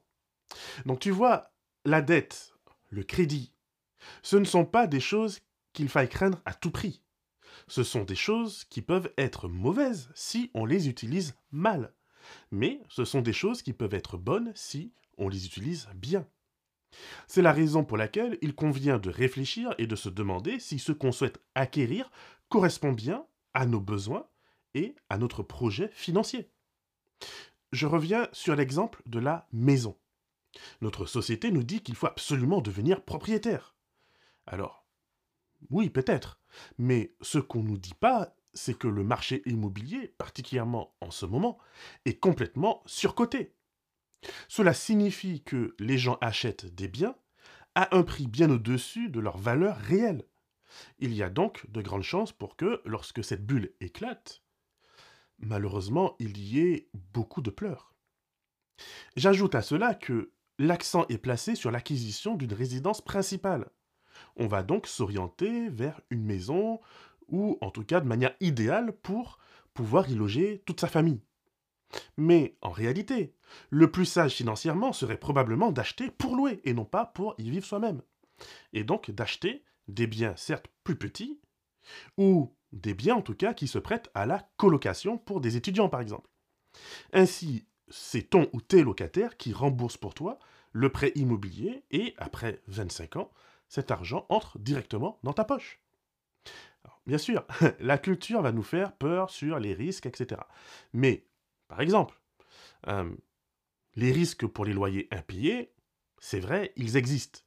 Donc 0.86 1.00
tu 1.00 1.12
vois, 1.12 1.52
la 1.86 2.02
dette, 2.02 2.54
le 2.90 3.04
crédit, 3.04 3.54
ce 4.22 4.38
ne 4.38 4.46
sont 4.46 4.66
pas 4.66 4.88
des 4.88 5.00
choses 5.00 5.40
qu'il 5.74 5.90
faille 5.90 6.10
craindre 6.10 6.42
à 6.46 6.54
tout 6.54 6.72
prix. 6.72 7.04
Ce 7.68 7.84
sont 7.84 8.04
des 8.04 8.16
choses 8.16 8.64
qui 8.66 8.82
peuvent 8.82 9.12
être 9.18 9.48
mauvaises 9.48 10.10
si 10.16 10.52
on 10.54 10.66
les 10.66 10.88
utilise 10.88 11.36
mal. 11.52 11.94
Mais 12.52 12.82
ce 12.90 13.06
sont 13.06 13.22
des 13.22 13.34
choses 13.34 13.62
qui 13.62 13.74
peuvent 13.74 13.94
être 13.94 14.18
bonnes 14.18 14.52
si 14.56 14.94
on 15.18 15.30
les 15.30 15.46
utilise 15.46 15.88
bien. 15.96 16.28
C'est 17.28 17.42
la 17.42 17.54
raison 17.54 17.84
pour 17.84 17.98
laquelle 17.98 18.38
il 18.42 18.56
convient 18.56 19.00
de 19.00 19.10
réfléchir 19.10 19.74
et 19.78 19.88
de 19.88 19.96
se 19.96 20.10
demander 20.10 20.60
si 20.60 20.80
ce 20.80 20.92
qu'on 20.92 21.12
souhaite 21.12 21.42
acquérir 21.56 22.12
correspond 22.50 22.92
bien 22.92 23.26
à 23.54 23.66
nos 23.66 23.82
besoins 23.82 24.28
et 24.74 24.96
à 25.10 25.18
notre 25.18 25.44
projet 25.44 25.90
financier 25.94 26.50
je 27.72 27.86
reviens 27.86 28.28
sur 28.32 28.56
l'exemple 28.56 29.02
de 29.06 29.20
la 29.20 29.48
maison. 29.52 29.98
Notre 30.82 31.06
société 31.06 31.52
nous 31.52 31.64
dit 31.64 31.82
qu'il 31.82 31.96
faut 31.96 32.08
absolument 32.08 32.62
devenir 32.62 33.04
propriétaire. 33.04 33.76
Alors, 34.46 34.86
oui, 35.70 35.90
peut-être, 35.90 36.40
mais 36.78 37.14
ce 37.22 37.40
qu'on 37.40 37.64
ne 37.64 37.70
nous 37.70 37.78
dit 37.78 37.94
pas, 37.94 38.36
c'est 38.54 38.78
que 38.78 38.88
le 38.88 39.04
marché 39.04 39.44
immobilier, 39.46 40.08
particulièrement 40.18 40.96
en 41.02 41.12
ce 41.12 41.26
moment, 41.26 41.58
est 42.06 42.20
complètement 42.20 42.82
surcoté. 42.86 43.54
Cela 44.48 44.74
signifie 44.74 45.44
que 45.44 45.76
les 45.80 45.98
gens 45.98 46.18
achètent 46.22 46.74
des 46.74 46.88
biens 46.88 47.16
à 47.76 47.96
un 47.96 48.04
prix 48.04 48.28
bien 48.28 48.50
au-dessus 48.50 49.10
de 49.10 49.20
leur 49.20 49.38
valeur 49.38 49.78
réelle. 49.78 50.26
Il 51.00 51.14
y 51.14 51.24
a 51.24 51.30
donc 51.30 51.70
de 51.70 51.82
grandes 51.82 52.04
chances 52.04 52.32
pour 52.32 52.56
que, 52.56 52.82
lorsque 52.86 53.24
cette 53.24 53.46
bulle 53.46 53.74
éclate, 53.80 54.42
malheureusement, 55.40 56.16
il 56.20 56.38
y 56.38 56.60
ait 56.60 56.90
beaucoup 56.94 57.42
de 57.42 57.52
pleurs. 57.52 57.94
J'ajoute 59.16 59.56
à 59.56 59.62
cela 59.62 59.94
que 59.94 60.32
l'accent 60.60 61.06
est 61.10 61.18
placé 61.18 61.56
sur 61.56 61.72
l'acquisition 61.72 62.36
d'une 62.36 62.54
résidence 62.54 63.02
principale. 63.02 63.70
On 64.36 64.48
va 64.48 64.64
donc 64.64 64.88
s'orienter 64.88 65.70
vers 65.70 66.02
une 66.10 66.24
maison, 66.24 66.80
ou 67.28 67.58
en 67.62 67.72
tout 67.72 67.84
cas 67.84 68.00
de 68.00 68.08
manière 68.08 68.36
idéale 68.40 68.92
pour 68.92 69.38
pouvoir 69.74 70.10
y 70.10 70.16
loger 70.16 70.64
toute 70.66 70.82
sa 70.82 70.88
famille. 70.88 71.22
Mais 72.18 72.58
en 72.62 72.70
réalité, 72.70 73.34
le 73.70 73.92
plus 73.92 74.06
sage 74.06 74.34
financièrement 74.34 74.94
serait 74.94 75.18
probablement 75.18 75.72
d'acheter 75.72 76.12
pour 76.12 76.36
louer 76.36 76.62
et 76.66 76.74
non 76.74 76.86
pas 76.86 77.06
pour 77.06 77.36
y 77.38 77.50
vivre 77.50 77.66
soi-même. 77.66 78.02
Et 78.74 78.84
donc 78.84 79.12
d'acheter 79.12 79.64
des 79.88 80.08
biens 80.08 80.36
certes 80.36 80.68
plus 80.84 80.98
petits, 80.98 81.40
ou 82.18 82.54
des 82.72 82.94
biens 82.94 83.16
en 83.16 83.22
tout 83.22 83.36
cas 83.36 83.54
qui 83.54 83.68
se 83.68 83.80
prêtent 83.80 84.10
à 84.14 84.26
la 84.26 84.50
colocation 84.58 85.18
pour 85.18 85.42
des 85.42 85.56
étudiants 85.56 85.90
par 85.90 86.02
exemple. 86.02 86.30
Ainsi, 87.14 87.66
c'est 87.90 88.30
ton 88.30 88.50
ou 88.54 88.62
tes 88.62 88.84
locataires 88.84 89.38
qui 89.38 89.54
remboursent 89.54 89.98
pour 89.98 90.14
toi 90.14 90.40
le 90.74 90.90
prêt 90.90 91.12
immobilier 91.16 91.84
et 91.92 92.14
après 92.18 92.62
25 92.68 93.16
ans, 93.16 93.32
cet 93.68 93.92
argent 93.92 94.26
entre 94.30 94.60
directement 94.60 95.20
dans 95.24 95.34
ta 95.34 95.44
poche. 95.44 95.80
bien 97.06 97.18
sûr, 97.18 97.46
la 97.80 97.98
culture 97.98 98.42
va 98.42 98.52
nous 98.52 98.64
faire 98.64 98.94
peur 98.94 99.30
sur 99.30 99.60
les 99.60 99.74
risques, 99.74 100.06
etc. 100.06 100.42
Mais, 100.94 101.26
par 101.68 101.82
exemple, 101.82 102.20
euh, 102.88 103.16
les 103.96 104.12
risques 104.12 104.46
pour 104.46 104.66
les 104.66 104.74
loyers 104.74 105.08
impayés, 105.12 105.74
c'est 106.20 106.40
vrai, 106.40 106.74
ils 106.76 106.98
existent. 106.98 107.40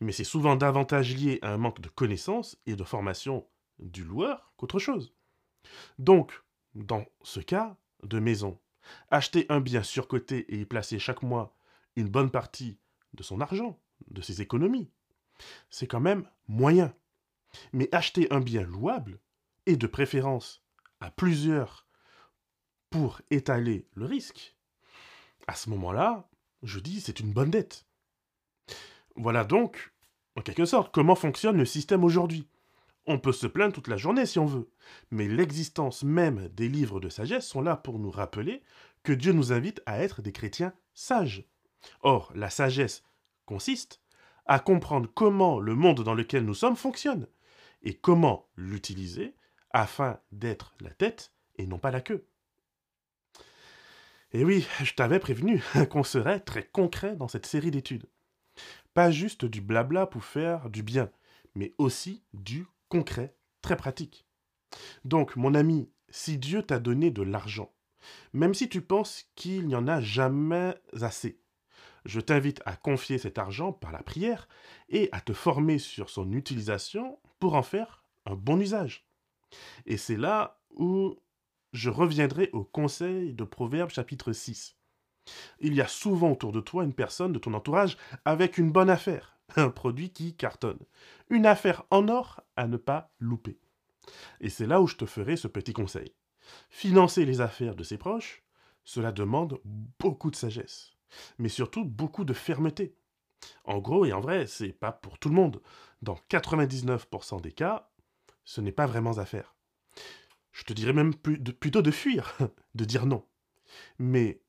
Mais 0.00 0.12
c'est 0.12 0.24
souvent 0.24 0.56
davantage 0.56 1.14
lié 1.14 1.38
à 1.42 1.52
un 1.52 1.58
manque 1.58 1.80
de 1.80 1.88
connaissances 1.88 2.58
et 2.66 2.74
de 2.74 2.84
formation 2.84 3.46
du 3.78 4.02
loueur 4.02 4.52
qu'autre 4.56 4.78
chose. 4.78 5.14
Donc, 5.98 6.42
dans 6.74 7.04
ce 7.22 7.40
cas 7.40 7.76
de 8.02 8.18
maison, 8.18 8.58
acheter 9.10 9.46
un 9.48 9.60
bien 9.60 9.82
surcoté 9.82 10.52
et 10.52 10.60
y 10.60 10.64
placer 10.64 10.98
chaque 10.98 11.22
mois 11.22 11.54
une 11.96 12.08
bonne 12.08 12.30
partie 12.30 12.78
de 13.14 13.22
son 13.22 13.40
argent, 13.40 13.78
de 14.08 14.22
ses 14.22 14.40
économies, 14.40 14.90
c'est 15.68 15.86
quand 15.86 16.00
même 16.00 16.28
moyen. 16.48 16.94
Mais 17.72 17.92
acheter 17.94 18.32
un 18.32 18.40
bien 18.40 18.62
louable, 18.62 19.18
et 19.66 19.76
de 19.76 19.86
préférence 19.86 20.64
à 21.00 21.10
plusieurs 21.10 21.86
pour 22.90 23.22
étaler 23.30 23.86
le 23.94 24.04
risque, 24.04 24.56
à 25.46 25.54
ce 25.54 25.70
moment-là, 25.70 26.28
je 26.62 26.80
dis 26.80 27.00
c'est 27.00 27.20
une 27.20 27.32
bonne 27.32 27.50
dette. 27.50 27.86
Voilà 29.16 29.44
donc, 29.44 29.92
en 30.36 30.42
quelque 30.42 30.64
sorte, 30.64 30.92
comment 30.92 31.14
fonctionne 31.14 31.56
le 31.56 31.64
système 31.64 32.04
aujourd'hui. 32.04 32.46
On 33.06 33.18
peut 33.18 33.32
se 33.32 33.46
plaindre 33.46 33.72
toute 33.72 33.88
la 33.88 33.96
journée 33.96 34.26
si 34.26 34.38
on 34.38 34.46
veut, 34.46 34.70
mais 35.10 35.26
l'existence 35.26 36.02
même 36.02 36.48
des 36.48 36.68
livres 36.68 37.00
de 37.00 37.08
sagesse 37.08 37.46
sont 37.46 37.62
là 37.62 37.76
pour 37.76 37.98
nous 37.98 38.10
rappeler 38.10 38.62
que 39.02 39.12
Dieu 39.12 39.32
nous 39.32 39.52
invite 39.52 39.80
à 39.86 40.02
être 40.02 40.22
des 40.22 40.32
chrétiens 40.32 40.74
sages. 40.94 41.44
Or, 42.02 42.30
la 42.34 42.50
sagesse 42.50 43.02
consiste 43.46 44.00
à 44.46 44.58
comprendre 44.58 45.08
comment 45.14 45.60
le 45.60 45.74
monde 45.74 46.02
dans 46.02 46.14
lequel 46.14 46.44
nous 46.44 46.54
sommes 46.54 46.76
fonctionne 46.76 47.26
et 47.82 47.94
comment 47.94 48.48
l'utiliser 48.56 49.34
afin 49.70 50.20
d'être 50.32 50.74
la 50.80 50.90
tête 50.90 51.32
et 51.56 51.66
non 51.66 51.78
pas 51.78 51.90
la 51.90 52.00
queue. 52.00 52.26
Et 54.32 54.44
oui, 54.44 54.66
je 54.82 54.94
t'avais 54.94 55.18
prévenu 55.18 55.62
qu'on 55.90 56.04
serait 56.04 56.40
très 56.40 56.64
concret 56.64 57.16
dans 57.16 57.28
cette 57.28 57.46
série 57.46 57.70
d'études. 57.70 58.06
Pas 58.94 59.10
juste 59.10 59.44
du 59.44 59.60
blabla 59.60 60.06
pour 60.06 60.24
faire 60.24 60.70
du 60.70 60.82
bien, 60.82 61.10
mais 61.54 61.74
aussi 61.78 62.22
du 62.32 62.66
concret, 62.88 63.34
très 63.62 63.76
pratique. 63.76 64.26
Donc, 65.04 65.36
mon 65.36 65.54
ami, 65.54 65.90
si 66.10 66.38
Dieu 66.38 66.62
t'a 66.62 66.78
donné 66.78 67.10
de 67.10 67.22
l'argent, 67.22 67.72
même 68.32 68.54
si 68.54 68.68
tu 68.68 68.80
penses 68.80 69.26
qu'il 69.34 69.66
n'y 69.66 69.74
en 69.74 69.88
a 69.88 70.00
jamais 70.00 70.74
assez, 71.00 71.40
je 72.04 72.20
t'invite 72.20 72.62
à 72.64 72.76
confier 72.76 73.18
cet 73.18 73.38
argent 73.38 73.72
par 73.72 73.92
la 73.92 74.02
prière 74.02 74.48
et 74.88 75.08
à 75.12 75.20
te 75.20 75.32
former 75.32 75.78
sur 75.78 76.08
son 76.08 76.32
utilisation 76.32 77.18
pour 77.38 77.54
en 77.54 77.62
faire 77.62 78.04
un 78.26 78.34
bon 78.34 78.60
usage. 78.60 79.06
Et 79.86 79.96
c'est 79.96 80.16
là 80.16 80.60
où 80.70 81.16
je 81.72 81.90
reviendrai 81.90 82.50
au 82.52 82.64
conseil 82.64 83.32
de 83.32 83.44
Proverbes 83.44 83.90
chapitre 83.90 84.32
6. 84.32 84.76
Il 85.60 85.74
y 85.74 85.80
a 85.80 85.86
souvent 85.86 86.32
autour 86.32 86.52
de 86.52 86.60
toi 86.60 86.84
une 86.84 86.94
personne 86.94 87.32
de 87.32 87.38
ton 87.38 87.54
entourage 87.54 87.96
avec 88.24 88.58
une 88.58 88.72
bonne 88.72 88.90
affaire, 88.90 89.38
un 89.56 89.70
produit 89.70 90.10
qui 90.10 90.34
cartonne, 90.34 90.80
une 91.28 91.46
affaire 91.46 91.84
en 91.90 92.08
or 92.08 92.42
à 92.56 92.66
ne 92.66 92.76
pas 92.76 93.12
louper. 93.20 93.60
Et 94.40 94.48
c'est 94.48 94.66
là 94.66 94.80
où 94.80 94.86
je 94.86 94.96
te 94.96 95.06
ferai 95.06 95.36
ce 95.36 95.48
petit 95.48 95.72
conseil. 95.72 96.12
Financer 96.68 97.24
les 97.24 97.40
affaires 97.40 97.76
de 97.76 97.84
ses 97.84 97.98
proches, 97.98 98.42
cela 98.82 99.12
demande 99.12 99.60
beaucoup 99.64 100.30
de 100.30 100.36
sagesse, 100.36 100.92
mais 101.38 101.48
surtout 101.48 101.84
beaucoup 101.84 102.24
de 102.24 102.32
fermeté. 102.32 102.96
En 103.64 103.78
gros 103.78 104.04
et 104.04 104.12
en 104.12 104.20
vrai, 104.20 104.46
c'est 104.46 104.72
pas 104.72 104.92
pour 104.92 105.18
tout 105.18 105.28
le 105.28 105.34
monde. 105.34 105.62
Dans 106.02 106.18
99% 106.30 107.40
des 107.40 107.52
cas, 107.52 107.90
ce 108.44 108.60
n'est 108.60 108.72
pas 108.72 108.86
vraiment 108.86 109.18
à 109.18 109.24
faire. 109.24 109.54
Je 110.52 110.64
te 110.64 110.72
dirais 110.72 110.92
même 110.92 111.14
plutôt 111.14 111.82
de 111.82 111.90
fuir, 111.90 112.36
de 112.74 112.84
dire 112.84 113.06
non. 113.06 113.24
Mais 113.98 114.42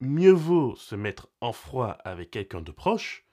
mieux 0.00 0.32
vaut 0.32 0.76
se 0.76 0.94
mettre 0.94 1.28
en 1.40 1.52
froid 1.52 1.98
avec 2.04 2.30
quelqu'un 2.30 2.60
de 2.60 2.72
proche 2.72 3.26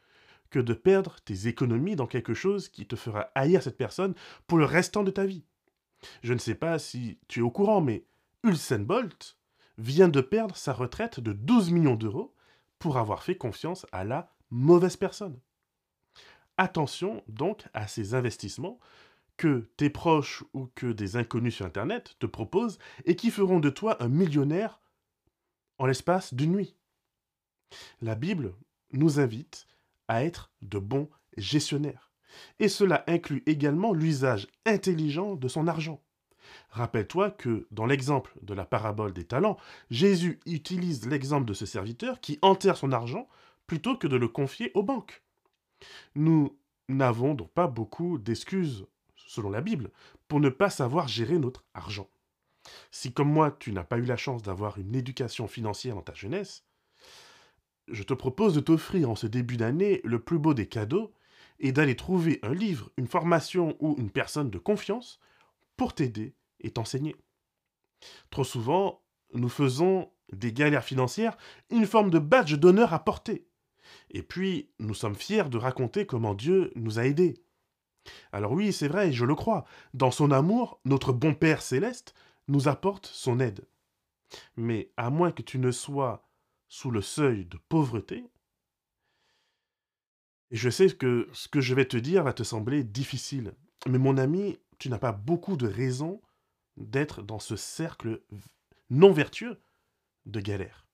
que 0.49 0.59
de 0.59 0.73
perdre 0.73 1.17
tes 1.21 1.47
économies 1.47 1.95
dans 1.95 2.07
quelque 2.07 2.33
chose 2.33 2.69
qui 2.69 2.87
te 2.87 2.95
fera 2.95 3.29
haïr 3.35 3.61
cette 3.61 3.77
personne 3.77 4.15
pour 4.47 4.57
le 4.57 4.65
restant 4.65 5.03
de 5.03 5.11
ta 5.11 5.25
vie. 5.25 5.45
Je 6.23 6.33
ne 6.33 6.39
sais 6.39 6.55
pas 6.55 6.79
si 6.79 7.19
tu 7.27 7.39
es 7.39 7.43
au 7.43 7.51
courant, 7.51 7.81
mais 7.81 8.05
Usain 8.43 8.79
Bolt 8.79 9.37
vient 9.77 10.09
de 10.09 10.21
perdre 10.21 10.55
sa 10.55 10.73
retraite 10.73 11.19
de 11.19 11.33
12 11.33 11.71
millions 11.71 11.95
d'euros 11.95 12.33
pour 12.79 12.97
avoir 12.97 13.23
fait 13.23 13.35
confiance 13.35 13.85
à 13.91 14.03
la 14.03 14.33
mauvaise 14.49 14.97
personne. 14.97 15.39
Attention 16.57 17.23
donc 17.27 17.65
à 17.73 17.87
ces 17.87 18.13
investissements 18.13 18.79
que 19.39 19.69
tes 19.77 19.89
proches 19.89 20.43
ou 20.53 20.69
que 20.75 20.91
des 20.91 21.15
inconnus 21.15 21.55
sur 21.55 21.65
Internet 21.65 22.17
te 22.19 22.25
proposent 22.25 22.77
et 23.05 23.15
qui 23.15 23.31
feront 23.31 23.61
de 23.61 23.69
toi 23.69 23.95
un 24.03 24.09
millionnaire 24.09 24.81
en 25.77 25.85
l'espace 25.85 26.33
d'une 26.33 26.51
nuit. 26.51 26.75
La 28.01 28.15
Bible 28.15 28.53
nous 28.91 29.21
invite 29.21 29.65
à 30.09 30.25
être 30.25 30.51
de 30.61 30.77
bons 30.77 31.09
gestionnaires. 31.37 32.11
Et 32.59 32.67
cela 32.67 33.05
inclut 33.07 33.41
également 33.45 33.93
l'usage 33.93 34.47
intelligent 34.65 35.35
de 35.35 35.47
son 35.47 35.67
argent. 35.67 36.03
Rappelle-toi 36.71 37.31
que 37.31 37.65
dans 37.71 37.85
l'exemple 37.85 38.33
de 38.41 38.53
la 38.53 38.65
parabole 38.65 39.13
des 39.13 39.25
talents, 39.25 39.55
Jésus 39.89 40.41
utilise 40.47 41.07
l'exemple 41.07 41.45
de 41.45 41.53
ce 41.53 41.65
serviteur 41.65 42.19
qui 42.19 42.39
enterre 42.41 42.75
son 42.75 42.91
argent 42.91 43.29
plutôt 43.67 43.95
que 43.95 44.07
de 44.07 44.17
le 44.17 44.27
confier 44.27 44.71
aux 44.73 44.83
banques. 44.83 45.23
Nous 46.15 46.59
n'avons 46.89 47.35
donc 47.35 47.51
pas 47.51 47.67
beaucoup 47.67 48.17
d'excuses 48.17 48.85
selon 49.29 49.51
la 49.51 49.61
Bible, 49.61 49.91
pour 50.27 50.39
ne 50.39 50.49
pas 50.49 50.71
savoir 50.71 51.07
gérer 51.07 51.37
notre 51.37 51.63
argent. 51.75 52.09
Si 52.89 53.13
comme 53.13 53.31
moi, 53.31 53.55
tu 53.59 53.71
n'as 53.71 53.83
pas 53.83 53.99
eu 53.99 54.05
la 54.05 54.17
chance 54.17 54.41
d'avoir 54.41 54.79
une 54.79 54.95
éducation 54.95 55.47
financière 55.47 55.93
dans 55.93 56.01
ta 56.01 56.15
jeunesse, 56.15 56.65
je 57.87 58.01
te 58.01 58.15
propose 58.15 58.55
de 58.55 58.59
t'offrir 58.59 59.07
en 59.07 59.15
ce 59.15 59.27
début 59.27 59.55
d'année 59.55 60.01
le 60.03 60.19
plus 60.19 60.39
beau 60.39 60.55
des 60.55 60.67
cadeaux 60.67 61.13
et 61.59 61.71
d'aller 61.71 61.95
trouver 61.95 62.39
un 62.41 62.55
livre, 62.55 62.89
une 62.97 63.07
formation 63.07 63.77
ou 63.79 63.95
une 63.99 64.09
personne 64.09 64.49
de 64.49 64.57
confiance 64.57 65.19
pour 65.77 65.93
t'aider 65.93 66.33
et 66.59 66.71
t'enseigner. 66.71 67.15
Trop 68.31 68.43
souvent, 68.43 69.03
nous 69.33 69.49
faisons 69.49 70.11
des 70.33 70.53
galères 70.53 70.83
financières 70.83 71.37
une 71.69 71.85
forme 71.85 72.09
de 72.09 72.19
badge 72.19 72.55
d'honneur 72.55 72.93
à 72.93 73.03
porter. 73.03 73.47
Et 74.09 74.23
puis, 74.23 74.71
nous 74.79 74.95
sommes 74.95 75.15
fiers 75.15 75.49
de 75.49 75.57
raconter 75.57 76.07
comment 76.07 76.33
Dieu 76.33 76.71
nous 76.75 76.97
a 76.97 77.05
aidés. 77.05 77.43
Alors 78.31 78.51
oui, 78.51 78.73
c'est 78.73 78.87
vrai, 78.87 79.11
je 79.11 79.25
le 79.25 79.35
crois. 79.35 79.65
Dans 79.93 80.11
son 80.11 80.31
amour, 80.31 80.79
notre 80.85 81.13
bon 81.13 81.33
Père 81.33 81.61
céleste 81.61 82.13
nous 82.47 82.67
apporte 82.67 83.05
son 83.05 83.39
aide. 83.39 83.67
Mais 84.55 84.91
à 84.97 85.09
moins 85.09 85.31
que 85.31 85.41
tu 85.41 85.59
ne 85.59 85.71
sois 85.71 86.27
sous 86.67 86.91
le 86.91 87.01
seuil 87.01 87.45
de 87.45 87.57
pauvreté, 87.69 88.25
et 90.51 90.55
je 90.55 90.69
sais 90.69 90.89
que 90.89 91.29
ce 91.31 91.47
que 91.47 91.61
je 91.61 91.75
vais 91.75 91.85
te 91.85 91.97
dire 91.97 92.23
va 92.23 92.33
te 92.33 92.43
sembler 92.43 92.83
difficile, 92.83 93.53
mais 93.87 93.99
mon 93.99 94.17
ami, 94.17 94.57
tu 94.79 94.89
n'as 94.89 94.97
pas 94.97 95.11
beaucoup 95.11 95.57
de 95.57 95.67
raisons 95.67 96.21
d'être 96.77 97.21
dans 97.21 97.39
ce 97.39 97.55
cercle 97.55 98.21
non 98.89 99.11
vertueux 99.11 99.61
de 100.25 100.39
galère. 100.39 100.87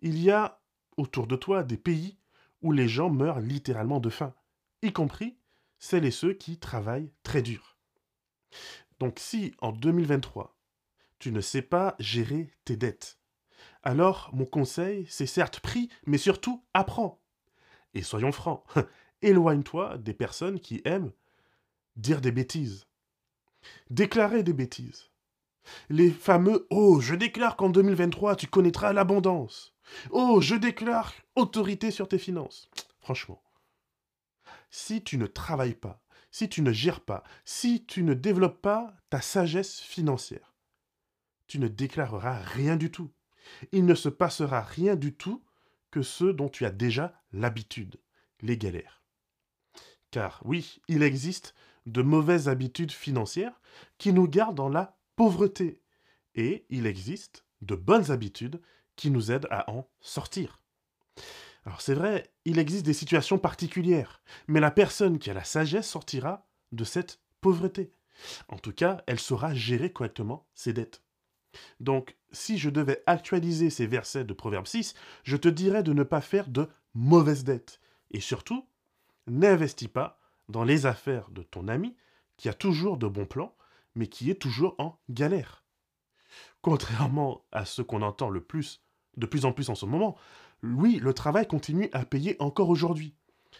Il 0.00 0.18
y 0.18 0.30
a 0.30 0.60
autour 0.96 1.26
de 1.26 1.36
toi 1.36 1.62
des 1.62 1.76
pays 1.76 2.18
où 2.62 2.72
les 2.72 2.88
gens 2.88 3.10
meurent 3.10 3.40
littéralement 3.40 4.00
de 4.00 4.10
faim, 4.10 4.34
y 4.82 4.92
compris 4.92 5.38
celles 5.80 6.04
et 6.04 6.12
ceux 6.12 6.34
qui 6.34 6.58
travaillent 6.58 7.12
très 7.24 7.42
dur. 7.42 7.76
Donc 9.00 9.18
si 9.18 9.54
en 9.60 9.72
2023, 9.72 10.56
tu 11.18 11.32
ne 11.32 11.40
sais 11.40 11.62
pas 11.62 11.96
gérer 11.98 12.52
tes 12.64 12.76
dettes, 12.76 13.20
alors 13.82 14.30
mon 14.32 14.44
conseil, 14.44 15.06
c'est 15.08 15.26
certes 15.26 15.60
pris, 15.60 15.88
mais 16.06 16.18
surtout 16.18 16.64
apprends. 16.74 17.20
Et 17.94 18.02
soyons 18.02 18.32
francs, 18.32 18.62
éloigne-toi 19.22 19.98
des 19.98 20.14
personnes 20.14 20.60
qui 20.60 20.82
aiment 20.84 21.12
dire 21.96 22.20
des 22.20 22.32
bêtises, 22.32 22.86
déclarer 23.88 24.42
des 24.42 24.52
bêtises. 24.52 25.10
Les 25.88 26.10
fameux 26.10 26.66
Oh, 26.70 27.00
je 27.00 27.14
déclare 27.14 27.56
qu'en 27.56 27.68
2023, 27.68 28.36
tu 28.36 28.46
connaîtras 28.46 28.92
l'abondance. 28.92 29.74
Oh, 30.10 30.40
je 30.40 30.54
déclare 30.54 31.12
autorité 31.36 31.90
sur 31.90 32.08
tes 32.08 32.18
finances. 32.18 32.70
Franchement, 33.00 33.42
si 34.70 35.02
tu 35.02 35.18
ne 35.18 35.26
travailles 35.26 35.74
pas, 35.74 36.02
si 36.30 36.48
tu 36.48 36.62
ne 36.62 36.72
gères 36.72 37.00
pas, 37.00 37.24
si 37.44 37.84
tu 37.84 38.02
ne 38.02 38.14
développes 38.14 38.62
pas 38.62 38.94
ta 39.10 39.20
sagesse 39.20 39.80
financière, 39.80 40.54
tu 41.46 41.58
ne 41.58 41.68
déclareras 41.68 42.38
rien 42.38 42.76
du 42.76 42.90
tout. 42.90 43.10
Il 43.72 43.84
ne 43.84 43.94
se 43.94 44.08
passera 44.08 44.62
rien 44.62 44.94
du 44.94 45.14
tout 45.14 45.44
que 45.90 46.02
ce 46.02 46.24
dont 46.24 46.48
tu 46.48 46.64
as 46.64 46.70
déjà 46.70 47.20
l'habitude, 47.32 47.96
les 48.40 48.56
galères. 48.56 49.02
Car 50.10 50.40
oui, 50.44 50.80
il 50.88 51.02
existe 51.02 51.54
de 51.86 52.02
mauvaises 52.02 52.48
habitudes 52.48 52.92
financières 52.92 53.60
qui 53.98 54.12
nous 54.12 54.28
gardent 54.28 54.56
dans 54.56 54.68
la 54.68 54.96
pauvreté, 55.16 55.82
et 56.34 56.64
il 56.70 56.86
existe 56.86 57.44
de 57.62 57.74
bonnes 57.74 58.10
habitudes 58.10 58.60
qui 58.96 59.10
nous 59.10 59.32
aident 59.32 59.48
à 59.50 59.70
en 59.70 59.88
sortir. 60.00 60.62
Alors 61.66 61.80
c'est 61.80 61.94
vrai, 61.94 62.32
il 62.44 62.58
existe 62.58 62.86
des 62.86 62.94
situations 62.94 63.38
particulières, 63.38 64.22
mais 64.48 64.60
la 64.60 64.70
personne 64.70 65.18
qui 65.18 65.30
a 65.30 65.34
la 65.34 65.44
sagesse 65.44 65.88
sortira 65.88 66.46
de 66.72 66.84
cette 66.84 67.20
pauvreté. 67.40 67.92
En 68.48 68.58
tout 68.58 68.72
cas, 68.72 69.02
elle 69.06 69.20
saura 69.20 69.54
gérer 69.54 69.92
correctement 69.92 70.46
ses 70.54 70.72
dettes. 70.72 71.02
Donc, 71.80 72.16
si 72.30 72.58
je 72.58 72.70
devais 72.70 73.02
actualiser 73.06 73.70
ces 73.70 73.86
versets 73.86 74.24
de 74.24 74.32
Proverbe 74.32 74.66
6, 74.66 74.94
je 75.24 75.36
te 75.36 75.48
dirais 75.48 75.82
de 75.82 75.92
ne 75.92 76.02
pas 76.02 76.20
faire 76.20 76.48
de 76.48 76.68
mauvaises 76.94 77.44
dettes. 77.44 77.80
Et 78.10 78.20
surtout, 78.20 78.68
n'investis 79.26 79.88
pas 79.88 80.20
dans 80.48 80.64
les 80.64 80.86
affaires 80.86 81.30
de 81.30 81.42
ton 81.42 81.68
ami 81.68 81.96
qui 82.36 82.48
a 82.48 82.54
toujours 82.54 82.96
de 82.96 83.06
bons 83.06 83.26
plans, 83.26 83.56
mais 83.94 84.06
qui 84.06 84.30
est 84.30 84.40
toujours 84.40 84.74
en 84.78 84.98
galère. 85.08 85.64
Contrairement 86.62 87.44
à 87.52 87.64
ce 87.64 87.82
qu'on 87.82 88.02
entend 88.02 88.30
le 88.30 88.42
plus, 88.42 88.82
de 89.16 89.26
plus 89.26 89.44
en 89.44 89.52
plus 89.52 89.70
en 89.70 89.74
ce 89.74 89.86
moment, 89.86 90.16
oui, 90.62 90.98
le 91.02 91.14
travail 91.14 91.46
continue 91.46 91.88
à 91.92 92.04
payer 92.04 92.36
encore 92.38 92.68
aujourd'hui. 92.68 93.14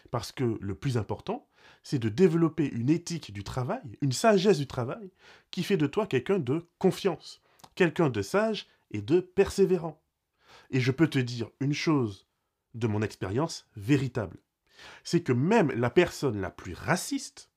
Parce 0.09 0.31
que 0.31 0.57
le 0.59 0.75
plus 0.75 0.97
important, 0.97 1.47
c'est 1.83 1.99
de 1.99 2.09
développer 2.09 2.67
une 2.67 2.89
éthique 2.89 3.33
du 3.33 3.43
travail, 3.43 3.97
une 4.01 4.11
sagesse 4.11 4.59
du 4.59 4.67
travail, 4.67 5.11
qui 5.51 5.63
fait 5.63 5.77
de 5.77 5.87
toi 5.87 6.07
quelqu'un 6.07 6.39
de 6.39 6.67
confiance, 6.79 7.41
quelqu'un 7.75 8.09
de 8.09 8.21
sage 8.21 8.67
et 8.91 9.01
de 9.01 9.19
persévérant. 9.19 10.01
Et 10.69 10.79
je 10.79 10.91
peux 10.91 11.07
te 11.07 11.19
dire 11.19 11.49
une 11.59 11.73
chose 11.73 12.27
de 12.73 12.87
mon 12.87 13.01
expérience 13.01 13.67
véritable, 13.75 14.37
c'est 15.03 15.21
que 15.21 15.33
même 15.33 15.71
la 15.71 15.89
personne 15.89 16.39
la 16.39 16.49
plus 16.49 16.73
raciste, 16.73 17.49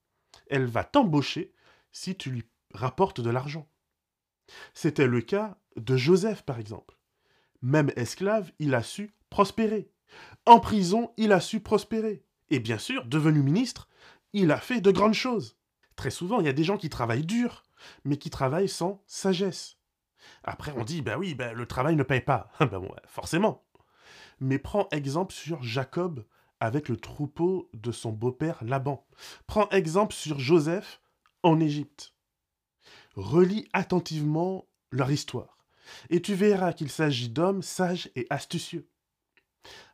elle 0.49 0.67
va 0.67 0.85
t'embaucher 0.85 1.55
si 1.93 2.17
tu 2.17 2.31
lui 2.31 2.45
rapportes 2.73 3.21
de 3.21 3.31
l'argent. 3.31 3.69
C'était 4.75 5.07
le 5.07 5.21
cas 5.21 5.57
de 5.77 5.97
Joseph, 5.97 6.43
par 6.43 6.59
exemple. 6.59 6.99
Même 7.63 7.93
esclave, 7.97 8.53
il 8.59 8.75
a 8.75 8.83
su 8.83 9.15
prospérer. 9.35 9.90
En 10.47 10.61
prison, 10.61 11.11
il 11.16 11.33
a 11.33 11.40
su 11.40 11.59
prospérer. 11.59 12.25
Et 12.51 12.61
bien 12.61 12.79
sûr, 12.79 13.05
devenu 13.05 13.42
ministre, 13.42 13.88
il 14.33 14.53
a 14.53 14.59
fait 14.59 14.81
de 14.81 14.92
grandes 14.92 15.14
choses. 15.14 15.59
Très 15.97 16.12
souvent, 16.12 16.38
il 16.38 16.47
y 16.47 16.49
a 16.49 16.53
des 16.53 16.62
gens 16.62 16.77
qui 16.77 16.88
travaillent 16.88 17.27
dur, 17.27 17.64
mais 18.05 18.16
qui 18.16 18.31
travaillent 18.31 18.68
sans 18.68 19.03
sagesse. 19.09 19.79
Après, 20.44 20.73
on 20.77 20.85
dit, 20.85 21.03
ben 21.03 21.18
oui, 21.18 21.35
ben, 21.35 21.53
le 21.53 21.66
travail 21.66 21.97
ne 21.97 22.05
paye 22.05 22.20
pas. 22.20 22.49
ben 22.61 22.79
bon, 22.79 22.94
forcément. 23.09 23.64
Mais 24.38 24.61
prends 24.61 24.87
exemple 24.92 25.35
sur 25.35 25.64
Jacob 25.64 26.25
avec 26.61 26.88
le 26.88 26.97
troupeau 26.97 27.68
de 27.75 27.90
son 27.90 28.12
beau-père 28.12 28.62
Laban. 28.62 29.05
Prends 29.49 29.68
exemple 29.70 30.14
sur 30.14 30.38
Joseph 30.38 31.01
en 31.42 31.59
Égypte. 31.59 32.14
Relis 33.16 33.68
attentivement 33.73 34.68
leur 34.92 35.11
histoire, 35.11 35.59
et 36.09 36.23
tu 36.23 36.35
verras 36.35 36.73
qu'il 36.73 36.88
s'agit 36.88 37.31
d'hommes 37.31 37.62
sages 37.62 38.11
et 38.14 38.29
astucieux. 38.31 38.88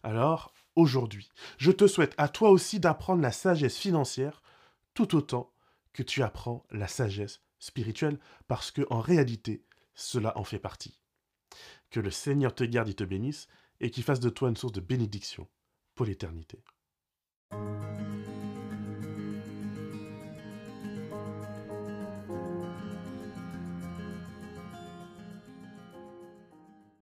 Alors, 0.02 0.52
aujourd'hui, 0.76 1.30
je 1.58 1.70
te 1.70 1.86
souhaite 1.86 2.14
à 2.18 2.28
toi 2.28 2.50
aussi 2.50 2.80
d'apprendre 2.80 3.22
la 3.22 3.32
sagesse 3.32 3.76
financière 3.76 4.42
tout 4.94 5.14
autant 5.16 5.52
que 5.92 6.02
tu 6.02 6.22
apprends 6.22 6.64
la 6.70 6.88
sagesse 6.88 7.40
spirituelle, 7.58 8.18
parce 8.48 8.70
que 8.70 8.82
en 8.90 9.00
réalité, 9.00 9.64
cela 9.94 10.36
en 10.38 10.44
fait 10.44 10.58
partie. 10.58 10.98
Que 11.90 12.00
le 12.00 12.10
Seigneur 12.10 12.54
te 12.54 12.64
garde 12.64 12.88
et 12.88 12.94
te 12.94 13.04
bénisse, 13.04 13.48
et 13.80 13.90
qu'il 13.90 14.04
fasse 14.04 14.20
de 14.20 14.30
toi 14.30 14.48
une 14.48 14.56
source 14.56 14.72
de 14.72 14.80
bénédiction 14.80 15.48
pour 15.94 16.06
l'éternité. 16.06 16.62